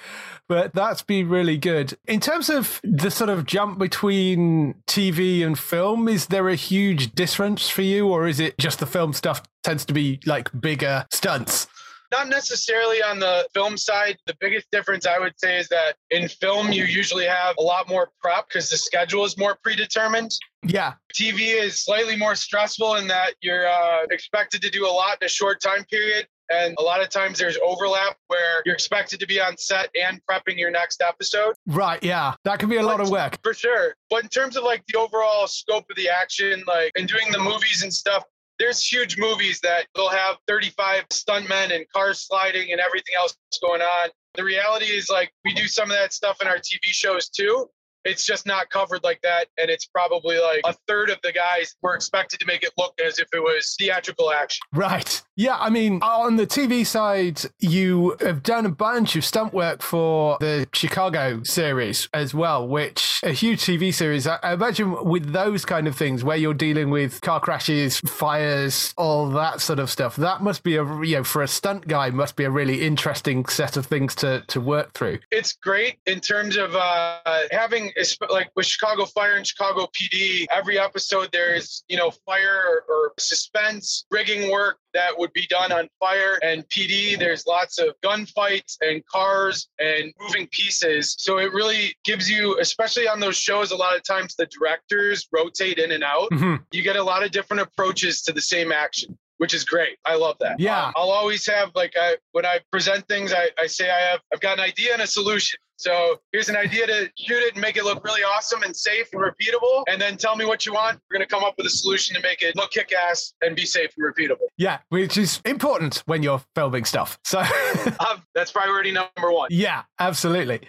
But 0.48 0.74
that's 0.74 1.02
been 1.02 1.30
really 1.30 1.58
good. 1.58 1.98
In 2.08 2.20
terms 2.20 2.50
of 2.50 2.80
the 2.84 3.10
sort 3.10 3.30
of 3.30 3.46
jump 3.46 3.80
between 3.80 4.76
TV 4.88 5.46
and 5.46 5.58
film, 5.58 6.08
is 6.08 6.28
there 6.28 6.50
a 6.50 6.56
huge 6.56 7.14
difference 7.14 7.70
for 7.70 7.82
you, 7.82 8.08
or 8.10 8.28
is 8.28 8.40
it 8.40 8.58
just 8.58 8.80
the 8.80 8.86
film 8.86 9.14
stuff 9.14 9.42
tends 9.64 9.86
to 9.86 9.94
be 9.94 10.20
like 10.26 10.50
bigger 10.60 11.06
stunts? 11.12 11.68
Not 12.14 12.30
necessarily 12.30 13.02
on 13.02 13.18
the 13.18 13.48
film 13.56 13.76
side. 13.76 14.18
The 14.28 14.36
biggest 14.40 14.70
difference 14.72 15.08
I 15.08 15.18
would 15.18 15.34
say 15.40 15.58
is 15.58 15.68
that 15.70 15.96
in 16.12 16.28
film, 16.28 16.72
you 16.72 16.84
usually 16.84 17.26
have 17.26 17.56
a 17.58 17.64
lot 17.64 17.90
more 17.90 18.12
prep 18.22 18.50
because 18.50 18.70
the 18.70 18.78
schedule 18.78 19.26
is 19.26 19.36
more 19.36 19.58
predetermined. 19.64 20.30
Yeah. 20.64 20.94
TV 21.12 21.60
is 21.60 21.80
slightly 21.80 22.16
more 22.16 22.36
stressful 22.36 22.98
in 22.98 23.08
that 23.08 23.34
you're 23.42 23.68
uh, 23.68 24.04
expected 24.12 24.62
to 24.62 24.70
do 24.70 24.86
a 24.86 24.94
lot 24.94 25.18
in 25.22 25.26
a 25.26 25.30
short 25.30 25.60
time 25.60 25.86
period. 25.86 26.28
And 26.52 26.76
a 26.78 26.84
lot 26.84 27.02
of 27.02 27.10
times 27.10 27.40
there's 27.40 27.58
overlap 27.66 28.16
where 28.28 28.62
you're 28.64 28.76
expected 28.76 29.20
to 29.20 29.26
be 29.26 29.42
on 29.42 29.58
set 29.58 29.90
and 30.00 30.22
prepping 30.30 30.60
your 30.60 30.70
next 30.70 31.02
episode. 31.02 31.56
Right. 31.66 32.04
Yeah. 32.04 32.36
That 32.44 32.60
can 32.60 32.70
be 32.70 32.78
a 32.78 32.84
lot 32.84 33.00
of 33.00 33.10
work. 33.10 33.40
For 33.42 33.56
sure. 33.56 33.96
But 34.12 34.24
in 34.24 34.30
terms 34.30 34.56
of 34.56 34.64
like 34.64 34.84
the 34.88 35.00
overall 35.00 35.48
scope 35.48 35.86
of 35.90 35.96
the 35.96 36.10
action, 36.10 36.64
like 36.68 36.92
and 36.96 37.08
doing 37.08 37.32
the 37.32 37.40
movies 37.40 37.82
and 37.82 37.92
stuff, 37.92 38.24
there's 38.64 38.82
huge 38.82 39.18
movies 39.18 39.60
that 39.62 39.88
will 39.96 40.10
have 40.10 40.38
35 40.48 41.10
stuntmen 41.10 41.76
and 41.76 41.86
cars 41.94 42.26
sliding 42.26 42.72
and 42.72 42.80
everything 42.80 43.14
else 43.18 43.36
going 43.62 43.82
on. 43.82 44.10
The 44.36 44.44
reality 44.44 44.86
is 44.86 45.10
like 45.10 45.32
we 45.44 45.54
do 45.54 45.68
some 45.68 45.92
of 45.92 45.98
that 45.98 46.14
stuff 46.14 46.38
in 46.42 46.48
our 46.48 46.58
TV 46.58 46.86
shows 46.86 47.28
too. 47.28 47.70
It's 48.06 48.26
just 48.26 48.46
not 48.46 48.70
covered 48.70 49.04
like 49.04 49.22
that. 49.24 49.48
And 49.58 49.70
it's 49.70 49.86
probably 49.86 50.40
like 50.40 50.62
a 50.66 50.76
third 50.88 51.10
of 51.10 51.20
the 51.24 51.32
guys 51.32 51.76
were 51.82 51.96
expected 51.96 52.40
to 52.40 52.46
make 52.46 52.64
it 52.64 52.72
look 52.78 53.00
as 53.04 53.20
if 53.20 53.28
it 53.34 53.40
was 53.40 53.76
theatrical 53.80 54.32
action. 54.32 54.62
Right. 54.74 55.22
Yeah. 55.36 55.58
I 55.60 55.70
mean, 55.70 56.00
on 56.02 56.36
the 56.36 56.46
TV 56.46 56.86
side, 56.86 57.42
you 57.60 58.16
have 58.20 58.44
done 58.44 58.66
a 58.66 58.70
bunch 58.70 59.16
of 59.16 59.26
stunt 59.26 59.54
work 59.54 59.82
for 59.82 60.38
the 60.40 60.68
Chicago 60.74 61.42
series 61.44 62.10
as 62.14 62.34
well, 62.34 62.68
which 62.68 63.20
a 63.24 63.32
huge 63.32 63.62
TV 63.62 63.94
series. 63.94 64.28
I 64.28 64.54
imagine 64.54 65.06
with 65.06 65.32
those 65.32 65.66
kind 65.66 65.88
of 65.88 65.96
things 65.96 66.24
where 66.24 66.38
you're 66.38 66.54
dealing 66.54 66.90
with 66.90 67.22
car 67.22 67.40
crashes, 67.40 68.00
fires, 68.02 68.94
all 68.98 69.30
that 69.30 69.62
sort 69.62 69.80
of 69.80 69.90
stuff, 69.90 70.16
that 70.18 70.42
must 70.42 70.64
be 70.64 70.76
a, 70.76 70.84
you 71.04 71.18
know, 71.18 71.24
for 71.24 71.42
a 71.42 71.48
stunt 71.48 71.88
guy, 71.88 72.10
must 72.10 72.36
be 72.36 72.44
a 72.44 72.52
really 72.52 72.86
interesting 72.86 73.46
set 73.46 73.78
of 73.78 73.86
things 73.86 74.16
to, 74.16 74.44
to 74.48 74.60
work 74.60 74.94
through. 74.94 75.20
It's 75.32 75.54
great 75.54 75.98
in 76.06 76.20
terms 76.20 76.58
of 76.58 76.76
uh, 76.76 77.20
having 77.52 77.93
like 78.30 78.52
with 78.56 78.66
Chicago 78.66 79.06
Fire 79.06 79.36
and 79.36 79.46
Chicago 79.46 79.88
PD, 79.94 80.46
every 80.52 80.80
episode 80.80 81.30
there's, 81.32 81.84
you 81.88 81.98
know, 81.98 82.12
fire 82.26 82.64
or, 82.68 82.94
or 82.94 83.14
suspense, 83.20 84.06
rigging 84.12 84.52
work 84.52 84.78
that 84.94 85.18
would 85.18 85.34
be 85.34 85.48
done 85.48 85.72
on 85.72 85.88
fire 86.00 86.40
and 86.44 86.68
PD. 86.70 87.18
There's 87.18 87.46
lots 87.46 87.80
of 87.80 87.96
gunfights 88.04 88.78
and 88.82 89.06
cars 89.06 89.68
and 89.80 90.14
moving 90.20 90.48
pieces. 90.48 91.16
So 91.20 91.40
it 91.40 91.52
really 91.54 91.96
gives 92.04 92.30
you, 92.30 92.60
especially 92.60 93.08
on 93.08 93.20
those 93.20 93.38
shows, 93.38 93.72
a 93.72 93.76
lot 93.76 93.96
of 93.96 94.04
times 94.04 94.36
the 94.36 94.46
directors 94.48 95.28
rotate 95.32 95.80
in 95.80 95.92
and 95.92 96.04
out. 96.04 96.30
Mm-hmm. 96.32 96.64
You 96.72 96.84
get 96.84 96.96
a 96.96 97.04
lot 97.04 97.24
of 97.24 97.32
different 97.32 97.62
approaches 97.62 98.22
to 98.24 98.34
the 98.34 98.42
same 98.42 98.72
action 98.72 99.18
which 99.38 99.54
is 99.54 99.66
great. 99.66 99.98
I 100.06 100.16
love 100.16 100.38
that. 100.40 100.58
Yeah. 100.58 100.92
I'll 100.96 101.12
always 101.12 101.46
have 101.48 101.72
like 101.76 101.96
I 102.00 102.16
when 102.32 102.46
I 102.46 102.60
present 102.72 103.06
things, 103.10 103.34
I, 103.34 103.50
I 103.60 103.68
say 103.68 103.90
I 103.90 104.00
have 104.00 104.22
I've 104.34 104.40
got 104.40 104.58
an 104.58 104.64
idea 104.64 104.94
and 104.94 105.02
a 105.02 105.08
solution. 105.08 105.60
So 105.78 106.20
here's 106.32 106.50
an 106.50 106.56
idea 106.56 106.88
to 106.88 107.10
shoot 107.18 107.44
it 107.44 107.54
and 107.54 107.62
make 107.62 107.78
it 107.78 107.84
look 107.84 108.04
really 108.04 108.22
awesome 108.22 108.64
and 108.64 108.76
safe 108.76 109.08
and 109.14 109.22
repeatable. 109.22 109.84
And 109.88 110.02
then 110.02 110.18
tell 110.18 110.36
me 110.36 110.46
what 110.46 110.66
you 110.66 110.74
want. 110.74 111.00
We're 111.10 111.18
gonna 111.18 111.28
come 111.28 111.44
up 111.44 111.56
with 111.58 111.68
a 111.68 111.70
solution 111.70 112.16
to 112.16 112.22
make 112.22 112.42
it 112.42 112.56
look 112.56 112.72
kick 112.72 112.94
ass 112.94 113.34
and 113.42 113.56
be 113.56 113.66
safe 113.66 113.92
and 113.98 114.14
repeatable. 114.14 114.48
Yeah, 114.58 114.80
which 114.90 115.18
is 115.18 115.42
important 115.46 116.04
when 116.06 116.24
you're 116.24 116.42
filming 116.56 116.86
stuff. 116.86 117.18
So 117.24 117.40
um, 118.00 118.24
that's 118.36 118.52
priority 118.52 118.92
number 118.92 119.32
one. 119.32 119.50
Yeah, 119.52 119.84
absolutely. 120.00 120.62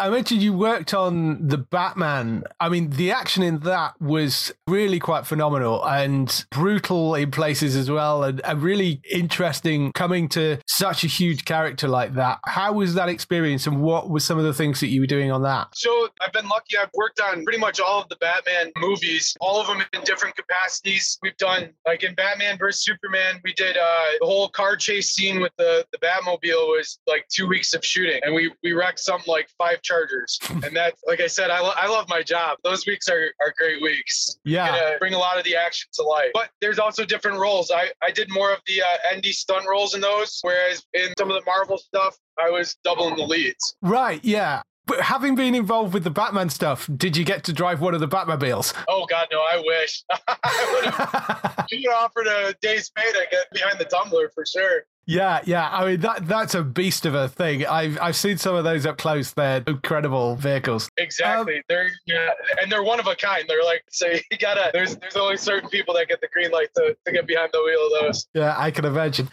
I 0.00 0.08
mentioned 0.08 0.40
you 0.40 0.54
worked 0.54 0.94
on 0.94 1.46
the 1.46 1.58
Batman. 1.58 2.44
I 2.58 2.70
mean, 2.70 2.88
the 2.88 3.10
action 3.10 3.42
in 3.42 3.60
that 3.60 4.00
was 4.00 4.50
really 4.66 4.98
quite 4.98 5.26
phenomenal 5.26 5.84
and 5.84 6.46
brutal 6.50 7.14
in 7.14 7.30
places 7.30 7.76
as 7.76 7.90
well, 7.90 8.24
and, 8.24 8.40
and 8.46 8.62
really 8.62 9.02
interesting 9.12 9.92
coming 9.92 10.26
to 10.30 10.56
such 10.66 11.04
a 11.04 11.06
huge 11.06 11.44
character 11.44 11.86
like 11.86 12.14
that. 12.14 12.38
How 12.46 12.72
was 12.72 12.94
that 12.94 13.10
experience, 13.10 13.66
and 13.66 13.82
what 13.82 14.08
were 14.08 14.20
some 14.20 14.38
of 14.38 14.44
the 14.44 14.54
things 14.54 14.80
that 14.80 14.86
you 14.86 15.02
were 15.02 15.06
doing 15.06 15.30
on 15.30 15.42
that? 15.42 15.68
So, 15.74 16.08
I've 16.22 16.32
been 16.32 16.48
lucky. 16.48 16.78
I've 16.78 16.88
worked 16.94 17.20
on 17.20 17.44
pretty 17.44 17.58
much 17.58 17.78
all 17.78 18.00
of 18.00 18.08
the 18.08 18.16
Batman 18.16 18.72
movies, 18.78 19.36
all 19.38 19.60
of 19.60 19.66
them 19.66 19.82
in 19.92 20.00
different 20.04 20.34
capacities. 20.34 21.18
We've 21.22 21.36
done, 21.36 21.74
like 21.86 22.04
in 22.04 22.14
Batman 22.14 22.56
vs. 22.56 22.84
Superman, 22.84 23.38
we 23.44 23.52
did 23.52 23.76
uh, 23.76 24.04
the 24.18 24.26
whole 24.26 24.48
car 24.48 24.76
chase 24.76 25.10
scene 25.10 25.42
with 25.42 25.52
the, 25.58 25.84
the 25.92 25.98
Batmobile 25.98 26.68
was 26.68 26.98
like 27.06 27.26
two 27.28 27.46
weeks 27.46 27.74
of 27.74 27.84
shooting, 27.84 28.20
and 28.22 28.34
we, 28.34 28.50
we 28.62 28.72
wrecked 28.72 29.00
something 29.00 29.30
like 29.30 29.50
five 29.58 29.82
Chargers. 29.90 30.38
and 30.64 30.76
that, 30.76 30.94
like 31.06 31.20
I 31.20 31.26
said, 31.26 31.50
I, 31.50 31.60
lo- 31.60 31.74
I 31.76 31.88
love 31.88 32.08
my 32.08 32.22
job. 32.22 32.58
Those 32.64 32.86
weeks 32.86 33.08
are, 33.08 33.32
are 33.40 33.52
great 33.58 33.82
weeks. 33.82 34.38
Yeah. 34.44 34.96
bring 34.98 35.14
a 35.14 35.18
lot 35.18 35.38
of 35.38 35.44
the 35.44 35.56
action 35.56 35.90
to 35.94 36.02
life. 36.02 36.30
But 36.32 36.50
there's 36.60 36.78
also 36.78 37.04
different 37.04 37.38
roles. 37.38 37.70
I, 37.70 37.90
I 38.02 38.10
did 38.10 38.30
more 38.30 38.52
of 38.52 38.60
the 38.66 38.82
uh, 38.82 39.16
ND 39.16 39.26
stunt 39.26 39.66
roles 39.68 39.94
in 39.94 40.00
those, 40.00 40.38
whereas 40.42 40.84
in 40.94 41.12
some 41.18 41.30
of 41.30 41.36
the 41.36 41.44
Marvel 41.44 41.78
stuff, 41.78 42.16
I 42.38 42.50
was 42.50 42.76
doubling 42.84 43.16
the 43.16 43.24
leads. 43.24 43.76
Right. 43.82 44.24
Yeah. 44.24 44.62
But 44.86 45.02
having 45.02 45.36
been 45.36 45.54
involved 45.54 45.94
with 45.94 46.02
the 46.02 46.10
Batman 46.10 46.50
stuff, 46.50 46.90
did 46.96 47.16
you 47.16 47.24
get 47.24 47.44
to 47.44 47.52
drive 47.52 47.80
one 47.80 47.94
of 47.94 48.00
the 48.00 48.08
Batmobiles? 48.08 48.74
Oh 48.88 49.06
God, 49.08 49.28
no! 49.30 49.38
I 49.38 49.62
wish. 49.64 50.02
I 50.28 51.54
would 51.62 51.64
you 51.70 51.92
offered 51.92 52.26
a 52.26 52.54
day's 52.60 52.90
pay 52.90 53.08
to 53.12 53.26
get 53.30 53.46
behind 53.52 53.78
the 53.78 53.84
tumbler 53.84 54.32
for 54.34 54.44
sure. 54.44 54.82
Yeah, 55.10 55.40
yeah. 55.44 55.68
I 55.72 55.86
mean 55.86 56.00
that 56.00 56.28
that's 56.28 56.54
a 56.54 56.62
beast 56.62 57.04
of 57.04 57.14
a 57.14 57.28
thing. 57.28 57.66
I've 57.66 57.98
I've 58.00 58.14
seen 58.14 58.38
some 58.38 58.54
of 58.54 58.62
those 58.62 58.86
up 58.86 58.96
close. 58.96 59.32
They're 59.32 59.62
incredible 59.66 60.36
vehicles. 60.36 60.88
Exactly. 60.96 61.56
Um, 61.56 61.62
they're 61.68 61.90
yeah, 62.06 62.30
and 62.62 62.70
they're 62.70 62.84
one 62.84 63.00
of 63.00 63.08
a 63.08 63.16
kind. 63.16 63.44
They're 63.48 63.64
like 63.64 63.82
so 63.90 64.06
you 64.06 64.38
gotta. 64.38 64.70
There's 64.72 64.96
there's 64.96 65.16
only 65.16 65.36
certain 65.36 65.68
people 65.68 65.94
that 65.94 66.08
get 66.08 66.20
the 66.20 66.28
green 66.32 66.52
light 66.52 66.68
to, 66.76 66.96
to 67.04 67.12
get 67.12 67.26
behind 67.26 67.50
the 67.52 67.58
wheel 67.58 67.86
of 67.86 68.02
those. 68.02 68.28
Yeah, 68.34 68.54
I 68.56 68.70
can 68.70 68.84
imagine. 68.84 69.28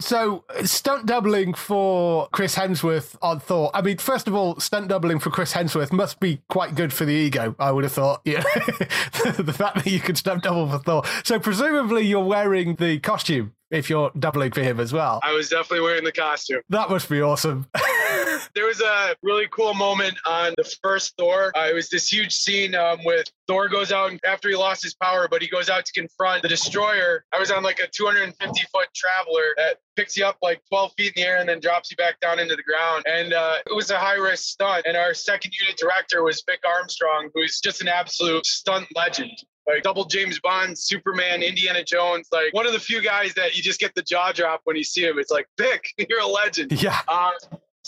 So, 0.00 0.44
stunt 0.62 1.06
doubling 1.06 1.54
for 1.54 2.28
Chris 2.28 2.54
Hemsworth 2.54 3.16
on 3.20 3.40
Thor. 3.40 3.72
I 3.74 3.82
mean, 3.82 3.98
first 3.98 4.28
of 4.28 4.34
all, 4.34 4.60
stunt 4.60 4.86
doubling 4.86 5.18
for 5.18 5.30
Chris 5.30 5.54
Hemsworth 5.54 5.92
must 5.92 6.20
be 6.20 6.40
quite 6.48 6.76
good 6.76 6.92
for 6.92 7.04
the 7.04 7.12
ego, 7.12 7.56
I 7.58 7.72
would 7.72 7.82
have 7.82 7.92
thought. 7.92 8.20
Yeah. 8.24 8.42
the 8.62 9.54
fact 9.56 9.74
that 9.74 9.86
you 9.86 9.98
could 9.98 10.16
stunt 10.16 10.44
double 10.44 10.68
for 10.68 10.78
Thor. 10.78 11.02
So, 11.24 11.40
presumably, 11.40 12.06
you're 12.06 12.24
wearing 12.24 12.76
the 12.76 13.00
costume 13.00 13.54
if 13.70 13.90
you're 13.90 14.10
doubling 14.18 14.52
for 14.52 14.62
him 14.62 14.80
as 14.80 14.92
well. 14.92 15.20
I 15.22 15.32
was 15.32 15.48
definitely 15.48 15.80
wearing 15.80 16.04
the 16.04 16.12
costume. 16.12 16.62
That 16.68 16.90
must 16.90 17.08
be 17.08 17.20
awesome. 17.20 17.66
there 18.54 18.66
was 18.66 18.80
a 18.80 19.14
really 19.22 19.46
cool 19.50 19.74
moment 19.74 20.16
on 20.26 20.54
the 20.56 20.64
first 20.82 21.14
Thor. 21.18 21.52
Uh, 21.56 21.68
it 21.70 21.74
was 21.74 21.88
this 21.88 22.12
huge 22.12 22.34
scene 22.34 22.74
um, 22.74 22.98
with 23.04 23.26
Thor 23.46 23.68
goes 23.68 23.92
out 23.92 24.12
after 24.26 24.48
he 24.48 24.56
lost 24.56 24.82
his 24.82 24.94
power, 24.94 25.28
but 25.30 25.42
he 25.42 25.48
goes 25.48 25.68
out 25.68 25.84
to 25.84 25.92
confront 25.92 26.42
the 26.42 26.48
destroyer. 26.48 27.24
I 27.32 27.38
was 27.38 27.50
on 27.50 27.62
like 27.62 27.80
a 27.80 27.88
250 27.88 28.66
foot 28.72 28.88
traveler 28.94 29.54
that 29.56 29.78
picks 29.96 30.16
you 30.16 30.24
up 30.24 30.36
like 30.42 30.60
12 30.68 30.92
feet 30.96 31.12
in 31.16 31.22
the 31.22 31.28
air 31.28 31.38
and 31.38 31.48
then 31.48 31.60
drops 31.60 31.90
you 31.90 31.96
back 31.96 32.20
down 32.20 32.38
into 32.38 32.56
the 32.56 32.62
ground. 32.62 33.04
And 33.06 33.32
uh, 33.32 33.56
it 33.66 33.74
was 33.74 33.90
a 33.90 33.98
high 33.98 34.16
risk 34.16 34.44
stunt. 34.44 34.86
And 34.86 34.96
our 34.96 35.14
second 35.14 35.52
unit 35.60 35.76
director 35.76 36.22
was 36.22 36.42
Vic 36.48 36.60
Armstrong, 36.66 37.30
who's 37.34 37.60
just 37.60 37.80
an 37.80 37.88
absolute 37.88 38.46
stunt 38.46 38.86
legend 38.94 39.42
like 39.68 39.82
double 39.82 40.04
James 40.04 40.40
Bond, 40.40 40.78
Superman, 40.78 41.42
Indiana 41.42 41.84
Jones, 41.84 42.28
like 42.32 42.52
one 42.52 42.66
of 42.66 42.72
the 42.72 42.80
few 42.80 43.02
guys 43.02 43.34
that 43.34 43.56
you 43.56 43.62
just 43.62 43.78
get 43.78 43.94
the 43.94 44.02
jaw 44.02 44.32
drop 44.32 44.60
when 44.64 44.76
you 44.76 44.84
see 44.84 45.04
him. 45.04 45.18
It's 45.18 45.30
like, 45.30 45.46
Vic, 45.58 45.84
you're 46.08 46.20
a 46.20 46.26
legend. 46.26 46.82
Yeah. 46.82 47.00
Uh, 47.06 47.30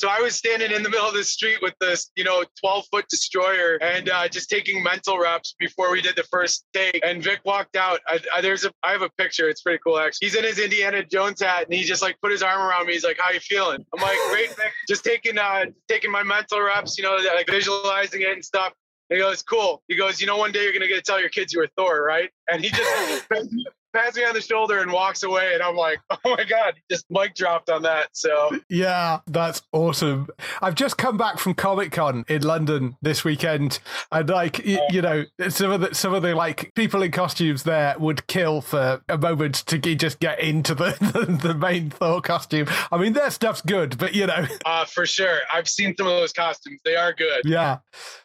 so 0.01 0.09
I 0.09 0.21
was 0.21 0.35
standing 0.35 0.71
in 0.71 0.83
the 0.83 0.89
middle 0.89 1.07
of 1.07 1.13
the 1.13 1.23
street 1.23 1.59
with 1.61 1.75
this, 1.79 2.11
you 2.17 2.25
know, 2.25 2.43
12 2.59 2.87
foot 2.91 3.07
destroyer 3.11 3.77
and 3.83 4.09
uh, 4.09 4.29
just 4.29 4.49
taking 4.49 4.83
mental 4.83 5.19
reps 5.19 5.55
before 5.59 5.91
we 5.93 6.01
did 6.01 6.17
the 6.17 6.23
first 6.23 6.65
take. 6.73 7.01
And 7.05 7.23
Vic 7.23 7.41
walked 7.45 7.77
out. 7.77 8.01
I, 8.09 8.19
I, 8.35 8.41
there's 8.41 8.65
a, 8.65 8.73
I 8.83 8.93
have 8.93 9.03
a 9.03 9.11
picture. 9.19 9.51
It's 9.51 9.61
pretty 9.61 9.79
cool, 9.85 9.99
actually. 9.99 10.29
He's 10.29 10.37
in 10.37 10.45
his 10.45 10.59
Indiana 10.59 11.05
Jones 11.05 11.43
hat 11.43 11.65
and 11.65 11.75
he 11.75 11.83
just 11.83 12.01
like 12.01 12.19
put 12.23 12.31
his 12.31 12.43
arm 12.43 12.63
around 12.63 12.87
me. 12.87 12.95
He's 12.95 13.05
like, 13.05 13.19
"How 13.21 13.31
you 13.31 13.41
feeling?" 13.41 13.85
I'm 13.95 14.01
like, 14.01 14.17
"Great, 14.31 14.49
Vic. 14.57 14.73
Just 14.89 15.05
taking, 15.05 15.37
uh, 15.37 15.67
taking 15.87 16.11
my 16.11 16.23
mental 16.23 16.63
reps, 16.63 16.97
you 16.97 17.05
know, 17.05 17.19
like 17.35 17.51
visualizing 17.51 18.23
it 18.23 18.33
and 18.33 18.45
stuff." 18.45 18.73
He 19.11 19.19
goes, 19.19 19.43
cool. 19.43 19.83
He 19.89 19.97
goes, 19.97 20.21
you 20.21 20.27
know, 20.29 20.37
one 20.37 20.53
day 20.53 20.63
you're 20.63 20.73
to 20.83 20.89
get 20.89 20.97
to 20.97 21.03
tell 21.03 21.21
your 21.21 21.31
kids 21.31 21.53
you 21.53 21.59
were 21.59 21.69
Thor, 21.77 22.03
right? 22.03 22.31
And 22.51 22.65
he 22.65 22.71
just 22.71 23.27
pats 23.93 24.17
me 24.17 24.25
on 24.25 24.35
the 24.35 24.41
shoulder 24.41 24.81
and 24.81 24.93
walks 24.93 25.23
away. 25.23 25.55
And 25.55 25.63
I'm 25.63 25.77
like, 25.77 26.01
oh 26.11 26.19
my 26.25 26.45
God, 26.45 26.75
just 26.91 27.07
mic 27.11 27.35
dropped 27.35 27.71
on 27.71 27.83
that. 27.83 28.09
So, 28.13 28.59
yeah, 28.69 29.21
that's 29.27 29.63
awesome. 29.73 30.29
I've 30.63 30.75
just 30.75 30.99
come 30.99 31.17
back 31.17 31.39
from 31.39 31.55
Comic 31.55 31.93
Con 31.93 32.25
in 32.29 32.43
London 32.43 32.97
this 33.03 33.25
weekend. 33.25 33.81
And 34.13 34.29
like, 34.29 34.65
you, 34.65 34.81
you 34.91 35.03
know, 35.03 35.25
some 35.49 35.71
of 35.71 35.81
the, 35.81 35.95
some 35.95 36.15
of 36.15 36.23
the 36.23 36.35
like 36.35 36.73
people 36.75 37.03
in 37.03 37.11
costumes 37.11 37.63
there 37.63 37.95
would 37.99 38.27
kill 38.27 38.61
for 38.61 39.03
a 39.09 39.19
moment 39.19 39.57
to 39.67 39.79
just 39.79 40.21
get 40.21 40.41
into 40.41 40.75
the, 40.75 40.97
the, 41.13 41.49
the 41.49 41.55
main 41.55 41.91
Thor 41.91 42.21
costume. 42.21 42.67
I 42.93 42.99
mean, 42.99 43.13
their 43.13 43.31
stuff's 43.31 43.63
good, 43.63 43.99
but 43.99 44.15
you 44.15 44.27
know. 44.27 44.47
Uh, 44.67 44.85
for 44.85 45.05
sure. 45.05 45.41
I've 45.53 45.69
seen 45.69 45.97
some 45.97 46.07
of 46.07 46.13
those 46.13 46.33
costumes. 46.33 46.81
They 46.85 46.95
are 46.95 47.13
good. 47.13 47.43
Yeah. 47.45 47.79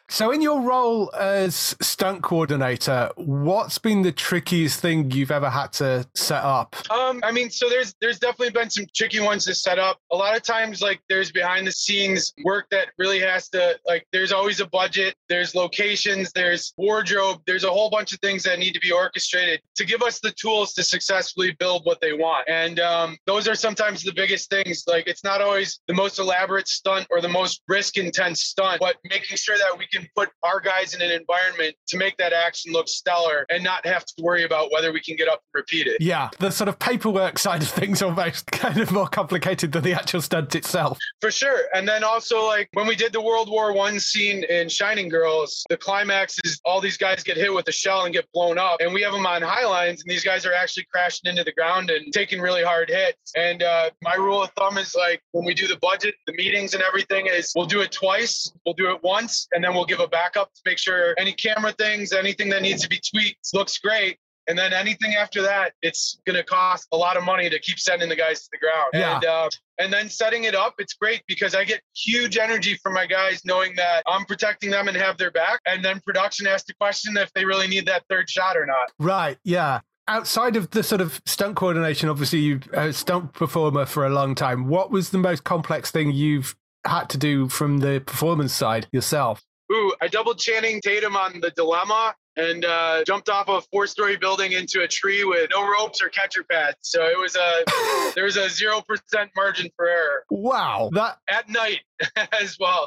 So, 0.08 0.30
in 0.30 0.40
your 0.40 0.60
role 0.60 1.12
as 1.18 1.74
stunt 1.80 2.22
coordinator, 2.22 3.10
what's 3.16 3.78
been 3.78 4.02
the 4.02 4.12
trickiest 4.12 4.78
thing 4.78 5.10
you've 5.10 5.32
ever 5.32 5.50
had 5.56 5.72
to 5.74 6.06
set 6.14 6.44
up? 6.44 6.76
Um, 6.90 7.20
I 7.24 7.32
mean, 7.32 7.50
so 7.50 7.68
there's 7.68 7.94
there's 8.00 8.18
definitely 8.18 8.50
been 8.50 8.70
some 8.70 8.86
tricky 8.94 9.20
ones 9.20 9.44
to 9.46 9.54
set 9.54 9.78
up. 9.78 9.98
A 10.12 10.16
lot 10.16 10.36
of 10.36 10.42
times, 10.42 10.82
like 10.82 11.00
there's 11.08 11.32
behind 11.32 11.66
the 11.66 11.72
scenes 11.72 12.32
work 12.44 12.66
that 12.70 12.88
really 12.98 13.20
has 13.20 13.48
to 13.50 13.78
like. 13.86 14.06
There's 14.12 14.32
always 14.32 14.60
a 14.60 14.66
budget. 14.66 15.14
There's 15.28 15.54
locations. 15.54 16.32
There's 16.32 16.72
wardrobe. 16.76 17.40
There's 17.46 17.64
a 17.64 17.70
whole 17.70 17.90
bunch 17.90 18.12
of 18.12 18.20
things 18.20 18.42
that 18.44 18.58
need 18.58 18.72
to 18.72 18.80
be 18.80 18.92
orchestrated 18.92 19.60
to 19.76 19.84
give 19.84 20.02
us 20.02 20.20
the 20.20 20.32
tools 20.32 20.74
to 20.74 20.82
successfully 20.82 21.56
build 21.58 21.82
what 21.84 22.00
they 22.00 22.12
want. 22.12 22.48
And 22.48 22.78
um, 22.80 23.16
those 23.26 23.48
are 23.48 23.54
sometimes 23.54 24.02
the 24.02 24.12
biggest 24.12 24.50
things. 24.50 24.84
Like 24.86 25.06
it's 25.06 25.24
not 25.24 25.40
always 25.40 25.80
the 25.88 25.94
most 25.94 26.18
elaborate 26.18 26.68
stunt 26.68 27.06
or 27.10 27.20
the 27.20 27.28
most 27.28 27.62
risk 27.68 27.96
intense 27.96 28.42
stunt, 28.42 28.80
but 28.80 28.96
making 29.08 29.36
sure 29.36 29.56
that 29.56 29.76
we 29.78 29.86
can 29.86 30.08
put 30.14 30.28
our 30.42 30.60
guys 30.60 30.94
in 30.94 31.02
an 31.02 31.10
environment 31.10 31.74
to 31.88 31.96
make 31.96 32.16
that 32.18 32.32
action 32.32 32.72
look 32.72 32.88
stellar 32.88 33.46
and 33.50 33.62
not 33.62 33.86
have 33.86 34.04
to 34.04 34.14
worry 34.22 34.44
about 34.44 34.70
whether 34.72 34.92
we 34.92 35.00
can 35.00 35.16
get 35.16 35.28
up 35.28 35.40
and 35.56 35.62
repeated. 35.62 35.96
Yeah, 36.00 36.28
the 36.38 36.50
sort 36.50 36.68
of 36.68 36.78
paperwork 36.78 37.38
side 37.38 37.62
of 37.62 37.68
things 37.68 38.02
almost 38.02 38.46
kind 38.52 38.78
of 38.78 38.90
more 38.92 39.08
complicated 39.08 39.72
than 39.72 39.82
the 39.82 39.92
actual 39.92 40.20
stunt 40.20 40.54
itself. 40.54 40.98
For 41.20 41.30
sure. 41.30 41.64
And 41.74 41.88
then 41.88 42.04
also 42.04 42.44
like 42.44 42.68
when 42.74 42.86
we 42.86 42.96
did 42.96 43.12
the 43.12 43.20
World 43.20 43.50
War 43.50 43.72
One 43.72 43.98
scene 43.98 44.44
in 44.44 44.68
Shining 44.68 45.08
Girls, 45.08 45.64
the 45.68 45.76
climax 45.76 46.36
is 46.44 46.60
all 46.64 46.80
these 46.80 46.96
guys 46.96 47.22
get 47.22 47.36
hit 47.36 47.52
with 47.52 47.68
a 47.68 47.72
shell 47.72 48.04
and 48.04 48.14
get 48.14 48.30
blown 48.32 48.58
up. 48.58 48.78
And 48.80 48.92
we 48.92 49.02
have 49.02 49.12
them 49.12 49.26
on 49.26 49.42
high 49.42 49.66
lines 49.66 50.02
and 50.02 50.10
these 50.10 50.24
guys 50.24 50.46
are 50.46 50.52
actually 50.52 50.86
crashing 50.92 51.30
into 51.30 51.44
the 51.44 51.52
ground 51.52 51.90
and 51.90 52.12
taking 52.12 52.40
really 52.40 52.62
hard 52.62 52.88
hits. 52.88 53.32
And 53.36 53.62
uh, 53.62 53.90
my 54.02 54.14
rule 54.14 54.42
of 54.42 54.50
thumb 54.52 54.78
is 54.78 54.94
like 54.94 55.22
when 55.32 55.44
we 55.44 55.54
do 55.54 55.66
the 55.66 55.78
budget, 55.78 56.14
the 56.26 56.34
meetings 56.34 56.74
and 56.74 56.82
everything 56.82 57.26
is 57.26 57.52
we'll 57.54 57.66
do 57.66 57.80
it 57.80 57.92
twice, 57.92 58.52
we'll 58.64 58.74
do 58.74 58.90
it 58.90 59.02
once, 59.02 59.48
and 59.52 59.62
then 59.62 59.74
we'll 59.74 59.84
give 59.84 60.00
a 60.00 60.08
backup 60.08 60.52
to 60.54 60.60
make 60.64 60.78
sure 60.78 61.14
any 61.18 61.32
camera 61.32 61.72
things, 61.72 62.12
anything 62.12 62.48
that 62.50 62.62
needs 62.62 62.82
to 62.82 62.88
be 62.88 63.00
tweaked 63.10 63.48
looks 63.54 63.78
great. 63.78 64.18
And 64.48 64.58
then 64.58 64.72
anything 64.72 65.14
after 65.14 65.42
that, 65.42 65.72
it's 65.82 66.18
going 66.24 66.36
to 66.36 66.44
cost 66.44 66.86
a 66.92 66.96
lot 66.96 67.16
of 67.16 67.24
money 67.24 67.50
to 67.50 67.58
keep 67.58 67.78
sending 67.78 68.08
the 68.08 68.16
guys 68.16 68.42
to 68.42 68.48
the 68.52 68.58
ground. 68.58 68.90
Yeah. 68.94 69.16
And, 69.16 69.24
uh, 69.24 69.48
and 69.78 69.92
then 69.92 70.08
setting 70.08 70.44
it 70.44 70.54
up, 70.54 70.74
it's 70.78 70.94
great 70.94 71.22
because 71.26 71.54
I 71.54 71.64
get 71.64 71.80
huge 71.94 72.38
energy 72.38 72.78
from 72.82 72.94
my 72.94 73.06
guys 73.06 73.44
knowing 73.44 73.74
that 73.76 74.02
I'm 74.06 74.24
protecting 74.24 74.70
them 74.70 74.88
and 74.88 74.96
have 74.96 75.18
their 75.18 75.30
back. 75.30 75.60
And 75.66 75.84
then 75.84 76.00
production 76.00 76.46
has 76.46 76.64
to 76.64 76.74
question 76.74 77.16
if 77.16 77.32
they 77.34 77.44
really 77.44 77.66
need 77.66 77.86
that 77.86 78.04
third 78.08 78.30
shot 78.30 78.56
or 78.56 78.66
not. 78.66 78.92
Right, 78.98 79.38
yeah. 79.44 79.80
Outside 80.08 80.54
of 80.54 80.70
the 80.70 80.84
sort 80.84 81.00
of 81.00 81.20
stunt 81.26 81.56
coordination, 81.56 82.08
obviously 82.08 82.38
you're 82.38 82.60
a 82.72 82.92
stunt 82.92 83.32
performer 83.32 83.86
for 83.86 84.06
a 84.06 84.10
long 84.10 84.36
time. 84.36 84.68
What 84.68 84.92
was 84.92 85.10
the 85.10 85.18
most 85.18 85.42
complex 85.42 85.90
thing 85.90 86.12
you've 86.12 86.54
had 86.86 87.08
to 87.10 87.18
do 87.18 87.48
from 87.48 87.78
the 87.78 88.00
performance 88.06 88.54
side 88.54 88.86
yourself? 88.92 89.42
Ooh, 89.72 89.92
I 90.00 90.06
doubled 90.06 90.38
Channing 90.38 90.80
Tatum 90.80 91.16
on 91.16 91.40
the 91.40 91.50
dilemma 91.50 92.14
and 92.36 92.64
uh, 92.64 93.02
jumped 93.04 93.28
off 93.28 93.48
a 93.48 93.60
four-story 93.72 94.16
building 94.16 94.52
into 94.52 94.82
a 94.82 94.88
tree 94.88 95.24
with 95.24 95.48
no 95.52 95.68
ropes 95.68 96.02
or 96.02 96.08
catcher 96.08 96.44
pads. 96.44 96.76
So 96.82 97.04
it 97.06 97.18
was 97.18 97.36
a 97.36 98.12
there 98.14 98.24
was 98.24 98.36
a 98.36 98.48
zero 98.48 98.82
percent 98.86 99.30
margin 99.36 99.70
for 99.76 99.88
error 99.88 100.24
Wow, 100.30 100.90
that. 100.92 101.18
at 101.28 101.48
night 101.48 101.80
as 102.40 102.56
well. 102.60 102.86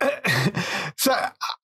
so, 0.97 1.15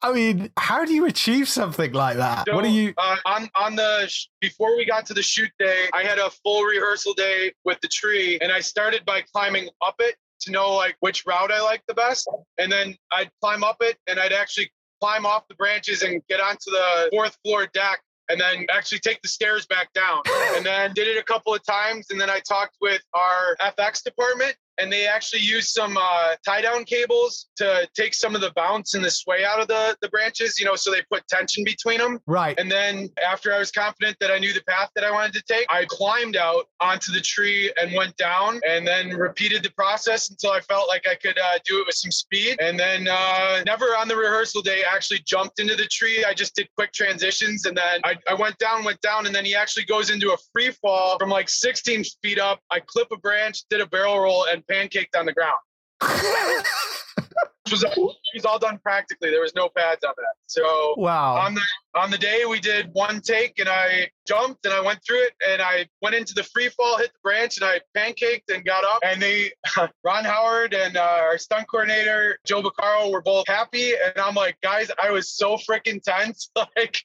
I 0.01 0.13
mean, 0.13 0.51
how 0.58 0.86
do 0.86 0.94
you 0.94 1.06
achieve 1.06 1.48
something 1.48 1.92
like 1.94 2.18
that? 2.18 2.46
So, 2.48 2.56
what 2.56 2.63
do 2.63 2.70
you? 2.72 2.94
uh, 2.98 3.18
on 3.25 3.50
on 3.56 3.75
the 3.75 4.08
sh- 4.08 4.27
before 4.42 4.75
we 4.77 4.86
got 4.86 5.06
to 5.08 5.13
the 5.13 5.22
shoot 5.24 5.51
day? 5.60 5.86
I 5.94 6.04
had 6.04 6.18
a 6.18 6.30
full 6.44 6.63
rehearsal 6.63 7.13
day 7.13 7.54
with 7.63 7.80
the 7.82 7.88
tree, 7.88 8.38
and 8.42 8.51
I 8.51 8.60
started 8.62 9.06
by 9.06 9.22
climbing 9.34 9.70
up 9.86 9.96
it 10.00 10.15
to 10.42 10.51
know 10.51 10.74
like 10.75 10.96
which 11.00 11.25
route 11.25 11.51
I 11.51 11.62
liked 11.62 11.86
the 11.88 11.94
best, 11.94 12.30
and 12.58 12.72
then 12.72 12.96
I'd 13.12 13.30
climb 13.42 13.63
up 13.63 13.77
it, 13.82 13.98
and 14.08 14.20
I'd 14.20 14.34
actually 14.34 14.72
climb 15.05 15.25
off 15.25 15.47
the 15.47 15.55
branches 15.55 16.01
and 16.01 16.21
get 16.27 16.39
onto 16.39 16.71
the 16.71 17.09
fourth 17.12 17.38
floor 17.45 17.67
deck. 17.74 18.01
And 18.27 18.41
then 18.41 18.65
actually 18.71 18.97
take 19.00 19.21
the 19.21 19.27
stairs 19.27 19.67
back 19.67 19.93
down. 19.93 20.24
And 20.55 20.65
then 20.65 20.93
did 20.93 21.07
it 21.07 21.15
a 21.15 21.24
couple 21.24 21.53
of 21.53 21.63
times. 21.63 22.07
And 22.09 22.19
then 22.19 22.27
I 22.27 22.39
talked 22.39 22.75
with 22.81 23.03
our 23.13 23.55
FX 23.62 24.01
department 24.01 24.55
and 24.79 24.91
they 24.91 25.08
actually 25.08 25.41
used 25.41 25.70
some 25.70 25.98
uh, 25.98 26.36
tie 26.46 26.62
down 26.62 26.84
cables 26.84 27.48
to 27.58 27.88
take 27.96 28.13
some 28.13 28.36
of 28.36 28.41
the 28.41 28.51
bounce 28.55 28.94
and 28.94 29.03
the 29.03 29.12
sway 29.12 29.46
out 29.46 29.60
of 29.60 29.67
the, 29.67 29.96
the 30.01 30.10
branches, 30.10 30.60
you 30.60 30.65
know, 30.65 30.75
so 30.75 30.91
they 30.91 31.01
put 31.12 31.27
tension 31.27 31.63
between 31.63 32.00
them. 32.00 32.20
Right. 32.27 32.58
And 32.60 32.70
then 32.70 33.10
after 33.25 33.53
I 33.53 33.60
was 33.60 33.72
confident 33.72 34.17
that 34.20 34.32
I 34.32 34.39
knew 34.39 34.53
the 34.53 34.63
path 34.67 34.89
that 34.96 35.03
I 35.03 35.12
wanted 35.12 35.34
to 35.34 35.44
take, 35.48 35.65
I 35.70 35.86
climbed 35.89 36.36
out 36.36 36.65
onto 36.79 37.12
the 37.12 37.22
tree 37.22 37.72
and 37.79 37.94
went 37.94 38.15
down 38.17 38.60
and 38.67 38.86
then 38.86 39.10
repeated 39.10 39.63
the 39.63 39.72
process 39.72 40.29
until 40.29 40.51
I 40.51 40.62
felt 40.62 40.88
like 40.88 41.05
I 41.10 41.15
could 41.15 41.38
uh, 41.38 41.60
do 41.65 41.79
it 41.79 41.86
with 41.88 41.96
some 41.96 42.12
speed. 42.12 42.58
And 42.60 42.79
then 42.79 43.08
uh, 43.10 43.63
never 43.65 43.86
on 43.98 44.08
the 44.08 44.15
rehearsal 44.15 44.62
day 44.62 44.84
actually 44.89 45.20
jumped 45.25 45.60
into 45.60 45.75
the 45.75 45.88
tree. 45.88 46.24
I 46.25 46.34
just 46.34 46.55
did 46.55 46.67
quick 46.75 46.91
transitions 46.91 47.65
and 47.65 47.77
then 47.77 48.01
I, 48.03 48.15
I 48.29 48.34
went 48.34 48.58
down, 48.58 48.84
went 48.84 49.01
down, 49.01 49.25
and 49.25 49.36
then 49.36 49.46
he 49.46 49.55
actually 49.55 49.86
goes 49.86 50.10
into 50.10 50.32
a 50.32 50.38
free 50.53 50.72
fall 50.72 51.17
from 51.20 51.29
like 51.29 51.50
16 51.50 52.03
feet 52.22 52.39
up. 52.39 52.60
I 52.72 52.79
clip 52.79 53.08
a 53.12 53.17
branch, 53.17 53.63
did 53.70 53.82
a 53.82 53.88
barrel 53.88 54.20
roll, 54.20 54.46
and 54.46 54.64
pancaked 54.69 55.15
on 55.17 55.25
the 55.25 55.34
ground. 55.34 55.55
It 57.65 57.72
was, 57.72 57.84
it 57.84 57.98
was 58.36 58.46
all 58.46 58.60
done 58.60 58.77
practically. 58.77 59.32
There 59.32 59.42
was 59.42 59.56
no 59.56 59.69
pads 59.69 60.04
on 60.04 60.13
that. 60.17 60.36
So 60.45 60.93
wow. 60.98 61.36
on 61.36 61.56
the 61.56 61.62
on 61.95 62.12
the 62.12 62.17
day 62.17 62.45
we 62.45 62.60
did 62.60 62.89
one 62.93 63.21
take 63.21 63.58
and 63.58 63.69
I 63.69 64.10
jumped 64.28 64.65
and 64.65 64.74
I 64.74 64.82
went 64.82 65.00
through 65.06 65.24
it 65.24 65.34
and 65.48 65.62
I 65.62 65.88
went 66.02 66.15
into 66.15 66.34
the 66.34 66.43
free 66.43 66.69
fall, 66.69 66.98
hit 66.98 67.12
the 67.13 67.19
branch 67.24 67.58
and 67.58 67.65
I 67.65 67.80
pancaked 67.98 68.54
and 68.54 68.65
got 68.65 68.84
up. 68.84 69.00
And 69.04 69.21
they, 69.21 69.52
Ron 70.04 70.26
Howard 70.26 70.74
and 70.74 70.98
uh, 70.98 71.02
our 71.02 71.38
stunt 71.38 71.67
coordinator 71.69 72.38
Joe 72.45 72.62
Bucaro 72.62 73.12
were 73.12 73.21
both 73.21 73.48
happy. 73.48 73.93
And 73.93 74.17
I'm 74.17 74.36
like, 74.36 74.58
guys, 74.62 74.91
I 75.02 75.12
was 75.12 75.30
so 75.30 75.58
freaking 75.58 76.02
tense. 76.02 76.50
Like, 76.76 76.98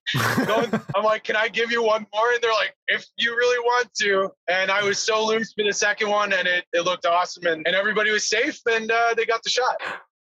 going, 0.47 0.71
I'm 0.97 1.05
like, 1.05 1.23
can 1.23 1.37
I 1.37 1.49
give 1.49 1.71
you 1.71 1.83
one 1.83 2.07
more? 2.15 2.33
And 2.33 2.43
they're 2.43 2.51
like, 2.51 2.75
if 2.89 3.07
you 3.19 3.37
really 3.37 3.59
want 3.59 3.93
to. 4.01 4.31
And 4.49 4.71
I 4.71 4.83
was 4.83 4.99
so 4.99 5.25
loose 5.25 5.53
for 5.53 5.65
the 5.65 5.73
second 5.73 6.09
one 6.09 6.33
and 6.33 6.49
it, 6.49 6.65
it 6.73 6.85
looked 6.85 7.07
awesome 7.07 7.47
and, 7.47 7.67
and 7.67 7.77
everybody 7.77 8.11
was 8.11 8.29
safe 8.29 8.59
and 8.67 8.91
uh, 8.91 9.15
they 9.17 9.27
got 9.27 9.43
the 9.43 9.51
shot. 9.51 9.77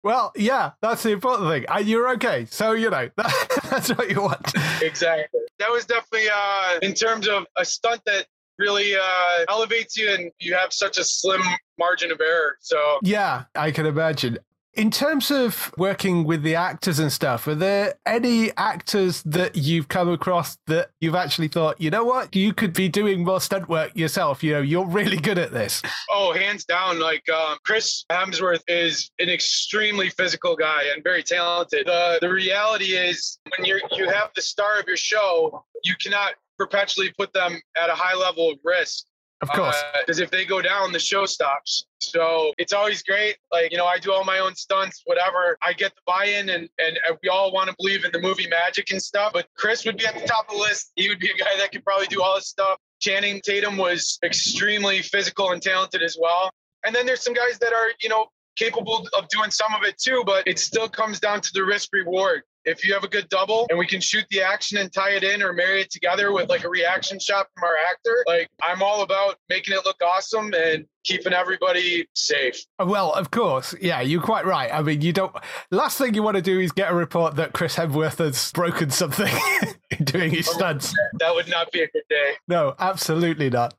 Well, 0.05 0.31
yeah, 0.35 0.73
that's 0.81 1.01
the 1.01 1.09
important 1.09 1.49
thing. 1.49 1.65
And 1.67 1.87
you're 1.87 2.07
okay. 2.11 2.45
So, 2.51 2.73
you 2.73 2.91
know, 2.91 3.09
that, 3.17 3.59
that's 3.71 3.89
what 3.89 4.11
you 4.11 4.21
want. 4.21 4.53
Exactly. 4.79 5.39
That 5.57 5.71
was 5.71 5.87
definitely 5.87 6.27
uh, 6.31 6.79
in 6.83 6.93
terms 6.93 7.27
of 7.27 7.47
a 7.57 7.65
stunt 7.65 8.01
that 8.05 8.27
really 8.59 8.95
uh, 8.95 9.45
elevates 9.49 9.97
you, 9.97 10.13
and 10.13 10.31
you 10.37 10.53
have 10.53 10.71
such 10.71 10.99
a 10.99 11.03
slim 11.03 11.41
margin 11.79 12.11
of 12.11 12.21
error. 12.21 12.55
So 12.61 12.99
Yeah, 13.01 13.45
I 13.55 13.71
can 13.71 13.87
imagine. 13.87 14.37
In 14.75 14.91
terms 14.91 15.31
of 15.31 15.71
working 15.77 16.25
with 16.25 16.43
the 16.43 16.55
actors 16.55 16.99
and 16.99 17.09
stuff, 17.09 17.47
are 17.47 17.55
there 17.55 17.93
any 18.05 18.51
actors 18.57 19.23
that 19.23 19.55
you've 19.55 19.87
come 19.87 20.09
across 20.09 20.57
that 20.67 20.89
you've 20.99 21.15
actually 21.15 21.47
thought, 21.47 21.79
you 21.79 21.89
know 21.89 22.03
what, 22.03 22.35
you 22.35 22.53
could 22.53 22.73
be 22.73 22.89
doing 22.89 23.23
more 23.23 23.39
stunt 23.39 23.69
work 23.69 23.95
yourself? 23.95 24.43
You 24.43 24.55
know, 24.55 24.61
you're 24.61 24.85
really 24.85 25.15
good 25.15 25.37
at 25.37 25.53
this. 25.53 25.81
Oh, 26.09 26.33
hands 26.33 26.65
down. 26.65 26.99
Like 26.99 27.23
um, 27.29 27.57
Chris 27.65 28.03
Hemsworth 28.11 28.63
is 28.67 29.11
an 29.19 29.29
extremely 29.29 30.09
physical 30.09 30.57
guy 30.57 30.83
and 30.93 31.01
very 31.03 31.23
talented. 31.23 31.87
The 31.87 32.17
the 32.19 32.29
reality 32.29 32.95
is 32.95 33.39
when 33.55 33.65
you 33.65 33.79
you 33.91 34.09
have 34.09 34.31
the 34.35 34.41
star 34.41 34.77
of 34.79 34.87
your 34.87 34.97
show, 34.97 35.63
you 35.85 35.95
cannot 36.01 36.33
perpetually 36.57 37.13
put 37.17 37.31
them 37.33 37.59
at 37.81 37.89
a 37.89 37.95
high 37.95 38.15
level 38.15 38.51
of 38.51 38.59
risk. 38.63 39.05
Of 39.41 39.49
course. 39.49 39.75
Uh, 39.75 39.99
because 39.99 40.19
if 40.19 40.31
they 40.31 40.45
go 40.45 40.61
down, 40.61 40.91
the 40.91 40.99
show 40.99 41.25
stops. 41.25 41.85
So 41.99 42.53
it's 42.57 42.73
always 42.73 43.03
great. 43.03 43.37
Like, 43.51 43.71
you 43.71 43.77
know, 43.77 43.85
I 43.85 43.99
do 43.99 44.13
all 44.13 44.23
my 44.23 44.39
own 44.39 44.55
stunts, 44.55 45.01
whatever. 45.05 45.57
I 45.61 45.73
get 45.73 45.93
the 45.93 46.01
buy 46.05 46.25
in, 46.25 46.49
and, 46.49 46.69
and 46.79 46.97
we 47.21 47.29
all 47.29 47.51
want 47.51 47.69
to 47.69 47.75
believe 47.77 48.05
in 48.05 48.11
the 48.11 48.19
movie 48.19 48.47
magic 48.47 48.91
and 48.91 49.01
stuff. 49.01 49.33
But 49.33 49.47
Chris 49.57 49.85
would 49.85 49.97
be 49.97 50.05
at 50.05 50.13
the 50.13 50.25
top 50.25 50.45
of 50.47 50.55
the 50.55 50.61
list. 50.61 50.91
He 50.95 51.09
would 51.09 51.19
be 51.19 51.29
a 51.29 51.37
guy 51.37 51.57
that 51.57 51.71
could 51.71 51.83
probably 51.83 52.07
do 52.07 52.21
all 52.23 52.35
this 52.35 52.47
stuff. 52.47 52.79
Channing 53.01 53.41
Tatum 53.45 53.77
was 53.77 54.17
extremely 54.23 55.01
physical 55.01 55.51
and 55.51 55.61
talented 55.61 56.01
as 56.01 56.17
well. 56.19 56.49
And 56.85 56.95
then 56.95 57.05
there's 57.05 57.23
some 57.23 57.33
guys 57.33 57.59
that 57.59 57.73
are, 57.73 57.89
you 58.01 58.09
know, 58.09 58.27
capable 58.55 59.07
of 59.17 59.27
doing 59.27 59.51
some 59.51 59.73
of 59.75 59.83
it 59.83 59.97
too, 59.97 60.23
but 60.25 60.47
it 60.47 60.59
still 60.59 60.87
comes 60.87 61.19
down 61.19 61.41
to 61.41 61.49
the 61.53 61.63
risk 61.63 61.89
reward. 61.91 62.43
If 62.65 62.85
you 62.85 62.93
have 62.93 63.03
a 63.03 63.07
good 63.07 63.29
double 63.29 63.67
and 63.69 63.77
we 63.77 63.85
can 63.85 64.01
shoot 64.01 64.25
the 64.29 64.41
action 64.41 64.77
and 64.77 64.91
tie 64.91 65.11
it 65.11 65.23
in 65.23 65.43
or 65.43 65.53
marry 65.53 65.81
it 65.81 65.91
together 65.91 66.31
with 66.31 66.49
like 66.49 66.63
a 66.63 66.69
reaction 66.69 67.19
shot 67.19 67.47
from 67.53 67.63
our 67.67 67.75
actor, 67.89 68.23
like 68.27 68.49
I'm 68.61 68.81
all 68.81 69.03
about 69.03 69.37
making 69.49 69.75
it 69.75 69.85
look 69.85 69.97
awesome 70.01 70.53
and 70.53 70.85
keeping 71.03 71.33
everybody 71.33 72.07
safe. 72.13 72.65
Well, 72.79 73.13
of 73.13 73.31
course. 73.31 73.75
Yeah, 73.79 74.01
you're 74.01 74.21
quite 74.21 74.45
right. 74.45 74.73
I 74.73 74.81
mean, 74.81 75.01
you 75.01 75.13
don't. 75.13 75.35
Last 75.71 75.97
thing 75.97 76.13
you 76.13 76.23
want 76.23 76.35
to 76.35 76.41
do 76.41 76.59
is 76.59 76.71
get 76.71 76.91
a 76.91 76.95
report 76.95 77.35
that 77.35 77.53
Chris 77.53 77.75
Hemsworth 77.75 78.17
has 78.17 78.51
broken 78.51 78.89
something 78.89 79.33
doing 80.03 80.31
his 80.31 80.47
stunts. 80.47 80.93
That 81.19 81.33
would 81.35 81.47
not 81.47 81.71
be 81.71 81.81
a 81.81 81.87
good 81.87 82.03
day. 82.09 82.33
No, 82.47 82.75
absolutely 82.79 83.49
not. 83.49 83.75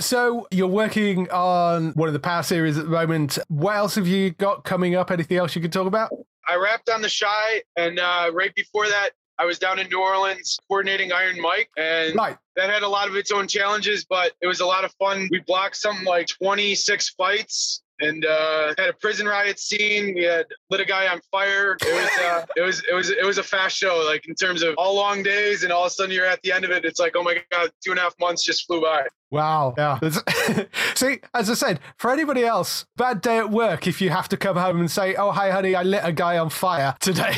So 0.00 0.46
you're 0.50 0.66
working 0.66 1.30
on 1.30 1.92
one 1.92 2.08
of 2.08 2.14
the 2.14 2.20
Power 2.20 2.42
series 2.42 2.78
at 2.78 2.84
the 2.84 2.90
moment. 2.90 3.38
What 3.48 3.76
else 3.76 3.96
have 3.96 4.06
you 4.06 4.30
got 4.30 4.64
coming 4.64 4.94
up? 4.94 5.10
Anything 5.10 5.36
else 5.36 5.54
you 5.54 5.60
could 5.60 5.72
talk 5.72 5.86
about? 5.86 6.10
I 6.48 6.56
wrapped 6.56 6.88
on 6.88 7.02
the 7.02 7.08
Chi, 7.20 7.62
and 7.76 7.98
uh, 7.98 8.30
right 8.32 8.54
before 8.54 8.88
that, 8.88 9.10
I 9.38 9.44
was 9.46 9.58
down 9.58 9.78
in 9.78 9.88
New 9.88 10.00
Orleans 10.00 10.58
coordinating 10.68 11.12
Iron 11.12 11.40
Mike, 11.40 11.70
and 11.76 12.14
Right. 12.14 12.36
that 12.56 12.68
had 12.68 12.82
a 12.82 12.88
lot 12.88 13.08
of 13.08 13.16
its 13.16 13.30
own 13.32 13.48
challenges, 13.48 14.04
but 14.04 14.32
it 14.42 14.46
was 14.46 14.60
a 14.60 14.66
lot 14.66 14.84
of 14.84 14.92
fun. 14.98 15.28
We 15.30 15.40
blocked 15.46 15.76
something 15.76 16.04
like 16.04 16.26
26 16.26 17.10
fights. 17.10 17.82
And 18.00 18.24
uh, 18.24 18.74
had 18.78 18.88
a 18.88 18.92
prison 18.94 19.26
riot 19.26 19.58
scene. 19.58 20.14
We 20.14 20.24
had 20.24 20.46
lit 20.70 20.80
a 20.80 20.84
guy 20.84 21.08
on 21.08 21.20
fire. 21.30 21.76
It 21.80 21.94
was, 21.94 22.10
uh, 22.24 22.46
it 22.56 22.60
was, 22.62 22.82
it 22.90 22.94
was, 22.94 23.10
it 23.10 23.24
was 23.24 23.38
a 23.38 23.42
fast 23.42 23.76
show. 23.76 24.02
Like 24.06 24.26
in 24.26 24.34
terms 24.34 24.62
of 24.62 24.74
all 24.78 24.96
long 24.96 25.22
days, 25.22 25.62
and 25.62 25.72
all 25.72 25.84
of 25.84 25.88
a 25.88 25.90
sudden 25.90 26.14
you're 26.14 26.26
at 26.26 26.40
the 26.42 26.52
end 26.52 26.64
of 26.64 26.70
it. 26.70 26.84
It's 26.84 26.98
like, 26.98 27.14
oh 27.16 27.22
my 27.22 27.38
god, 27.50 27.70
two 27.84 27.90
and 27.90 27.98
a 27.98 28.02
half 28.02 28.14
months 28.18 28.44
just 28.44 28.66
flew 28.66 28.80
by. 28.80 29.06
Wow. 29.30 29.74
Yeah. 29.78 29.98
See, 30.94 31.20
as 31.34 31.50
I 31.50 31.54
said, 31.54 31.80
for 31.98 32.10
anybody 32.10 32.44
else, 32.44 32.84
bad 32.96 33.20
day 33.20 33.38
at 33.38 33.50
work 33.50 33.86
if 33.86 34.00
you 34.00 34.10
have 34.10 34.28
to 34.30 34.36
come 34.36 34.56
home 34.56 34.80
and 34.80 34.90
say, 34.90 35.14
oh, 35.14 35.30
hi, 35.30 35.50
honey, 35.50 35.74
I 35.74 35.82
lit 35.82 36.00
a 36.02 36.12
guy 36.12 36.38
on 36.38 36.50
fire 36.50 36.96
today. 37.00 37.34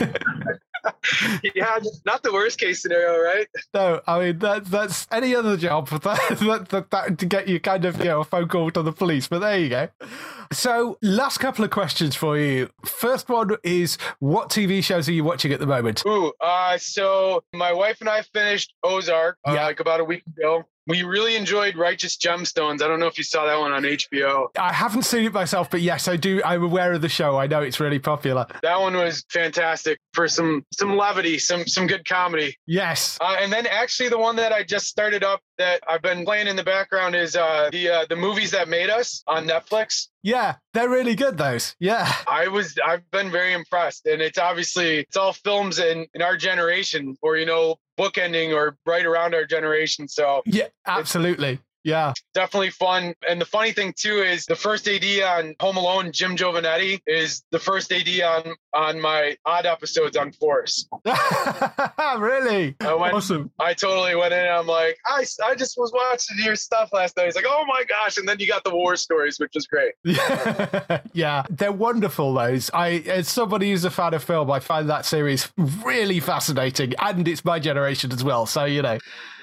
yeah, 1.54 1.78
not 2.04 2.22
the 2.22 2.32
worst 2.32 2.58
case 2.58 2.82
scenario, 2.82 3.18
right? 3.20 3.46
no, 3.72 4.00
I 4.06 4.18
mean, 4.18 4.38
that, 4.40 4.64
that's 4.66 5.06
any 5.10 5.34
other 5.34 5.56
job 5.56 5.88
that, 6.02 6.02
that, 6.40 6.68
that, 6.70 6.90
that 6.90 7.18
to 7.18 7.26
get 7.26 7.48
you 7.48 7.60
kind 7.60 7.84
of, 7.84 7.98
you 7.98 8.04
know, 8.06 8.20
a 8.20 8.24
phone 8.24 8.48
call 8.48 8.70
to 8.72 8.82
the 8.82 8.92
police. 8.92 9.28
But 9.28 9.40
there 9.40 9.58
you 9.58 9.68
go. 9.68 9.88
So, 10.52 10.98
last 11.02 11.38
couple 11.38 11.64
of 11.64 11.70
questions 11.70 12.14
for 12.14 12.38
you. 12.38 12.68
First 12.84 13.28
one 13.28 13.50
is 13.62 13.98
what 14.20 14.50
TV 14.50 14.82
shows 14.84 15.08
are 15.08 15.12
you 15.12 15.24
watching 15.24 15.52
at 15.52 15.60
the 15.60 15.66
moment? 15.66 16.02
Ooh, 16.06 16.32
uh, 16.40 16.78
so 16.78 17.42
my 17.52 17.72
wife 17.72 18.00
and 18.00 18.08
I 18.08 18.22
finished 18.22 18.74
Ozark 18.82 19.38
uh, 19.46 19.52
Yeah. 19.54 19.64
like 19.64 19.80
about 19.80 20.00
a 20.00 20.04
week 20.04 20.22
ago. 20.26 20.64
We 20.86 21.02
really 21.02 21.36
enjoyed 21.36 21.76
Righteous 21.76 22.16
Gemstones. 22.16 22.82
I 22.82 22.88
don't 22.88 23.00
know 23.00 23.06
if 23.06 23.16
you 23.16 23.24
saw 23.24 23.46
that 23.46 23.58
one 23.58 23.72
on 23.72 23.84
HBO. 23.84 24.48
I 24.58 24.72
haven't 24.72 25.04
seen 25.04 25.24
it 25.24 25.32
myself, 25.32 25.70
but 25.70 25.80
yes, 25.80 26.08
I 26.08 26.16
do. 26.16 26.42
I'm 26.44 26.62
aware 26.62 26.92
of 26.92 27.00
the 27.00 27.08
show. 27.08 27.38
I 27.38 27.46
know 27.46 27.62
it's 27.62 27.80
really 27.80 27.98
popular. 27.98 28.46
That 28.62 28.80
one 28.80 28.94
was 28.94 29.24
fantastic 29.30 29.98
for 30.12 30.28
some 30.28 30.64
some 30.72 30.96
levity, 30.96 31.38
some 31.38 31.66
some 31.66 31.86
good 31.86 32.06
comedy. 32.06 32.56
Yes. 32.66 33.16
Uh, 33.20 33.36
and 33.40 33.52
then 33.52 33.66
actually 33.66 34.10
the 34.10 34.18
one 34.18 34.36
that 34.36 34.52
I 34.52 34.62
just 34.62 34.86
started 34.86 35.24
up 35.24 35.40
that 35.58 35.82
I've 35.88 36.02
been 36.02 36.24
playing 36.24 36.46
in 36.46 36.56
the 36.56 36.64
background 36.64 37.14
is 37.14 37.36
uh, 37.36 37.68
the 37.72 37.88
uh, 37.88 38.06
the 38.08 38.16
movies 38.16 38.50
that 38.52 38.68
made 38.68 38.90
us 38.90 39.22
on 39.26 39.46
Netflix. 39.46 40.08
Yeah, 40.22 40.56
they're 40.72 40.88
really 40.88 41.14
good. 41.14 41.38
Those. 41.38 41.76
Yeah. 41.78 42.10
I 42.28 42.48
was 42.48 42.74
I've 42.84 43.08
been 43.10 43.30
very 43.30 43.52
impressed, 43.52 44.06
and 44.06 44.22
it's 44.22 44.38
obviously 44.38 44.98
it's 44.98 45.16
all 45.16 45.32
films 45.32 45.78
in 45.78 46.06
in 46.14 46.22
our 46.22 46.36
generation, 46.36 47.16
or 47.22 47.36
you 47.36 47.46
know, 47.46 47.76
bookending 47.98 48.54
or 48.54 48.76
right 48.86 49.04
around 49.04 49.34
our 49.34 49.44
generation. 49.44 50.08
So 50.08 50.42
Yeah, 50.46 50.68
absolutely. 50.86 51.60
Yeah. 51.84 52.12
definitely 52.32 52.70
fun. 52.70 53.14
And 53.28 53.40
the 53.40 53.44
funny 53.46 53.72
thing 53.72 53.92
too 53.96 54.22
is 54.22 54.46
the 54.46 54.56
first 54.56 54.88
AD 54.88 55.04
on 55.22 55.54
Home 55.60 55.76
Alone, 55.76 56.12
Jim 56.12 56.36
Giovanetti, 56.36 57.00
is 57.06 57.44
the 57.50 57.58
first 57.58 57.92
AD 57.92 58.08
on 58.20 58.54
on 58.74 59.00
my 59.00 59.36
odd 59.46 59.66
episodes 59.66 60.16
on 60.16 60.32
Force. 60.32 60.88
really? 62.18 62.74
I 62.80 62.94
went, 62.94 63.14
Awesome. 63.14 63.50
I 63.60 63.74
totally 63.74 64.16
went 64.16 64.32
in 64.32 64.40
and 64.40 64.48
I'm 64.48 64.66
like, 64.66 64.98
I, 65.06 65.24
I 65.44 65.54
just 65.54 65.78
was 65.78 65.92
watching 65.92 66.36
your 66.44 66.56
stuff 66.56 66.90
last 66.92 67.16
night. 67.16 67.26
He's 67.26 67.36
like, 67.36 67.44
oh 67.46 67.64
my 67.66 67.84
gosh. 67.84 68.16
And 68.18 68.28
then 68.28 68.38
you 68.40 68.48
got 68.48 68.64
the 68.64 68.74
war 68.74 68.96
stories, 68.96 69.38
which 69.38 69.52
was 69.54 69.66
great. 69.66 69.92
yeah, 71.12 71.44
they're 71.50 71.72
wonderful. 71.72 72.34
Those. 72.34 72.70
I, 72.72 73.04
as 73.06 73.28
somebody 73.28 73.70
who's 73.70 73.84
a 73.84 73.90
fan 73.90 74.14
of 74.14 74.24
film, 74.24 74.50
I 74.50 74.60
find 74.60 74.88
that 74.90 75.06
series 75.06 75.52
really 75.56 76.20
fascinating, 76.20 76.94
and 76.98 77.26
it's 77.28 77.44
my 77.44 77.58
generation 77.58 78.12
as 78.12 78.24
well. 78.24 78.46
So 78.46 78.64
you 78.64 78.82
know. 78.82 78.98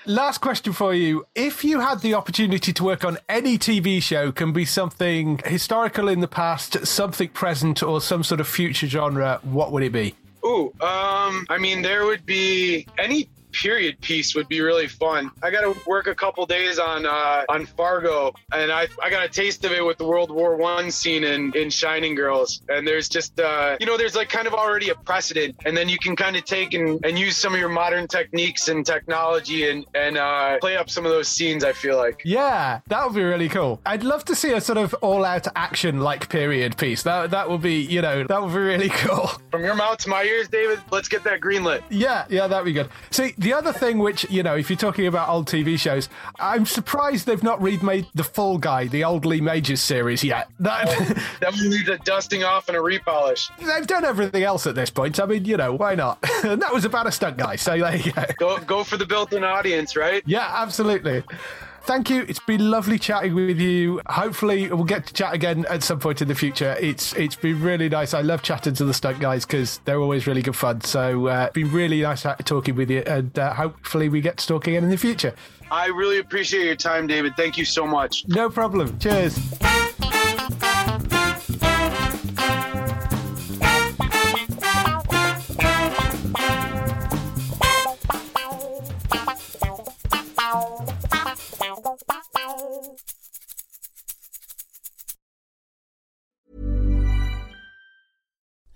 Last 0.08 0.40
question 0.40 0.74
for 0.74 0.96
you. 0.96 1.28
If 1.36 1.64
you 1.64 1.80
had 1.80 2.02
the 2.02 2.16
opportunity 2.16 2.74
to 2.74 2.84
work 2.84 3.06
on 3.06 3.20
any 3.30 3.60
TV 3.60 4.02
show, 4.02 4.32
can 4.32 4.52
be 4.52 4.66
something 4.66 5.40
historical 5.46 6.08
in 6.08 6.22
the 6.22 6.28
past, 6.28 6.88
something 6.88 7.30
present, 7.30 7.84
or 7.84 8.02
some 8.02 8.24
sort 8.24 8.40
of 8.40 8.48
future 8.48 8.88
genre, 8.88 9.40
what 9.44 9.72
would 9.72 9.84
it 9.84 9.92
be? 9.92 10.16
Ooh, 10.44 10.74
um, 10.82 11.46
I 11.50 11.58
mean, 11.60 11.84
there 11.84 12.08
would 12.08 12.26
be 12.26 12.88
any 12.98 13.30
period 13.52 14.00
piece 14.02 14.36
would 14.36 14.48
be 14.48 14.62
really 14.62 14.88
fun. 14.88 15.32
I 15.44 15.52
got 15.52 15.62
to 15.62 15.76
work 15.88 16.08
a 16.08 16.16
couple 16.16 16.46
days 16.46 16.80
on 16.80 17.06
uh, 17.06 17.44
on 17.50 17.66
Fargo, 17.66 18.34
and 18.54 18.72
I 18.72 18.88
I 19.04 19.10
got 19.10 19.24
a 19.24 19.30
taste 19.30 19.66
of 19.66 19.72
it 19.72 19.86
with 19.86 19.98
the 19.98 20.06
World 20.06 20.32
War 20.32 20.56
One 20.56 20.92
scene 20.92 21.24
in 21.24 21.56
in 21.56 21.70
Shining 21.70 22.16
Girls. 22.16 22.62
And 22.70 22.88
there's 22.88 23.10
just 23.10 23.40
uh, 23.40 23.78
you 23.80 23.86
know 23.86 23.98
there's 23.98 24.16
like 24.16 24.30
kind 24.30 24.48
of 24.48 24.54
already 24.54 24.90
a 24.90 24.96
precedent, 24.96 25.56
and 25.66 25.76
then 25.76 25.90
you 25.90 25.98
can 25.98 26.16
kind 26.16 26.36
of 26.36 26.46
take 26.46 26.74
and, 26.74 27.04
and 27.06 27.18
use 27.18 27.38
some 27.38 27.54
of 27.54 27.60
your 27.60 27.70
modern 27.70 28.08
techniques 28.08 28.68
and 28.68 28.86
technology 28.86 29.70
and 29.70 29.86
and 29.96 30.18
uh, 30.18 30.58
play 30.60 30.78
up 30.78 30.90
some 30.90 31.06
of 31.06 31.12
those 31.12 31.28
scenes. 31.28 31.64
I 31.64 31.74
feel 31.74 31.98
like. 31.98 32.22
Yeah, 32.26 32.80
that 32.88 33.06
would 33.06 33.16
be 33.16 33.24
really 33.24 33.50
cool. 33.50 33.82
I'd 33.86 34.04
love 34.04 34.26
to 34.26 34.36
see 34.36 34.52
a 34.52 34.62
sort 34.62 34.78
of 34.78 34.94
all-out 35.02 35.48
action-like 35.56 36.30
period 36.30 36.78
piece. 36.78 37.04
That 37.04 37.32
that 37.32 37.50
would 37.50 37.62
be, 37.62 37.82
you 37.82 38.02
know, 38.02 38.24
that 38.24 38.42
would 38.42 38.54
be 38.54 38.60
really 38.60 38.90
cool. 39.04 39.28
From 39.50 39.64
your 39.64 39.76
mouth 39.76 39.98
to 40.00 40.10
my 40.10 40.24
ears, 40.24 40.48
David. 40.48 40.80
Let's 40.92 41.08
get 41.08 41.24
that 41.24 41.42
greenlit. 41.42 41.84
Yeah, 41.90 42.26
yeah, 42.30 42.48
that'd 42.48 42.66
be 42.66 42.74
good. 42.74 42.90
See, 43.10 43.34
the 43.42 43.54
other 43.54 43.74
thing, 43.74 44.00
which 44.00 44.30
you 44.30 44.44
know, 44.44 44.56
if 44.56 44.70
you're 44.70 44.78
talking 44.78 45.08
about 45.08 45.30
old 45.30 45.48
TV 45.48 45.78
shows, 45.78 46.10
I'm 46.40 46.66
surprised 46.66 47.26
they've 47.26 47.44
not 47.44 47.62
remade 47.62 48.08
the 48.14 48.24
Fall 48.24 48.58
Guy, 48.58 48.88
the 48.88 49.04
old 49.04 49.26
Lee 49.26 49.42
Majors 49.42 49.82
series 49.82 50.24
yet. 50.24 50.50
That 50.62 50.86
oh, 50.88 51.14
That 51.40 51.54
one 51.54 51.70
needs 51.70 51.90
a 51.90 51.98
dusting 51.98 52.44
off 52.44 52.70
and 52.70 52.78
a 52.78 52.80
repolish. 52.80 53.50
they've 53.58 53.88
done 53.88 54.06
everything 54.06 54.44
else 54.44 54.68
at 54.68 54.76
this 54.76 54.92
point. 54.92 55.20
I 55.20 55.26
mean, 55.26 55.44
you 55.44 55.58
know, 55.58 55.74
why 55.74 55.96
not? 55.96 56.20
and 56.44 56.62
that 56.62 56.72
was 56.72 56.86
about 56.86 57.08
a 57.08 57.12
stunt 57.12 57.38
guy. 57.38 57.56
So 57.56 57.78
there 57.78 57.96
you 57.96 58.12
go. 58.12 58.26
Go 58.38 58.58
go 58.60 58.84
for 58.84 58.98
the 58.98 59.06
built-in 59.06 59.44
audience, 59.44 59.96
right? 59.96 60.22
Yeah, 60.26 60.48
absolutely. 60.54 61.24
Thank 61.84 62.10
you. 62.10 62.26
It's 62.30 62.40
been 62.40 62.70
lovely 62.70 63.00
chatting 63.00 63.34
with 63.34 63.60
you. 63.60 64.02
Hopefully, 64.06 64.70
we'll 64.70 64.84
get 64.84 65.08
to 65.08 65.14
chat 65.14 65.34
again 65.34 65.66
at 65.70 65.84
some 65.84 66.00
point 66.00 66.22
in 66.22 66.28
the 66.28 66.36
future. 66.36 66.78
It's 66.80 67.14
it's 67.16 67.36
been 67.36 67.62
really 67.62 67.90
nice. 67.90 68.14
I 68.14 68.22
love 68.22 68.44
chatting 68.44 68.74
to 68.76 68.86
the 68.86 68.94
stunt 68.94 69.20
guys 69.20 69.46
because 69.46 69.80
they're 69.86 70.00
always 70.00 70.28
really 70.28 70.42
good 70.42 70.56
fun. 70.56 70.82
So 70.82 71.28
uh, 71.28 71.46
it's 71.46 71.54
been 71.54 71.72
really 71.72 72.02
nice 72.02 72.26
talking 72.46 72.76
with 72.76 72.92
you, 72.92 73.04
and 73.08 73.38
uh, 73.38 73.54
hopefully, 73.54 74.10
we 74.10 74.22
get 74.22 74.38
to 74.38 74.48
talk 74.48 74.68
again 74.68 74.84
in 74.84 74.90
the 74.90 74.98
future. 74.98 75.34
I 75.72 75.88
really 75.88 76.20
appreciate 76.20 76.66
your 76.66 76.76
time, 76.76 77.08
David. 77.08 77.36
Thank 77.36 77.58
you 77.58 77.66
so 77.66 77.88
much. 77.88 78.28
No 78.28 78.50
problem. 78.50 79.00
Cheers. 79.00 79.40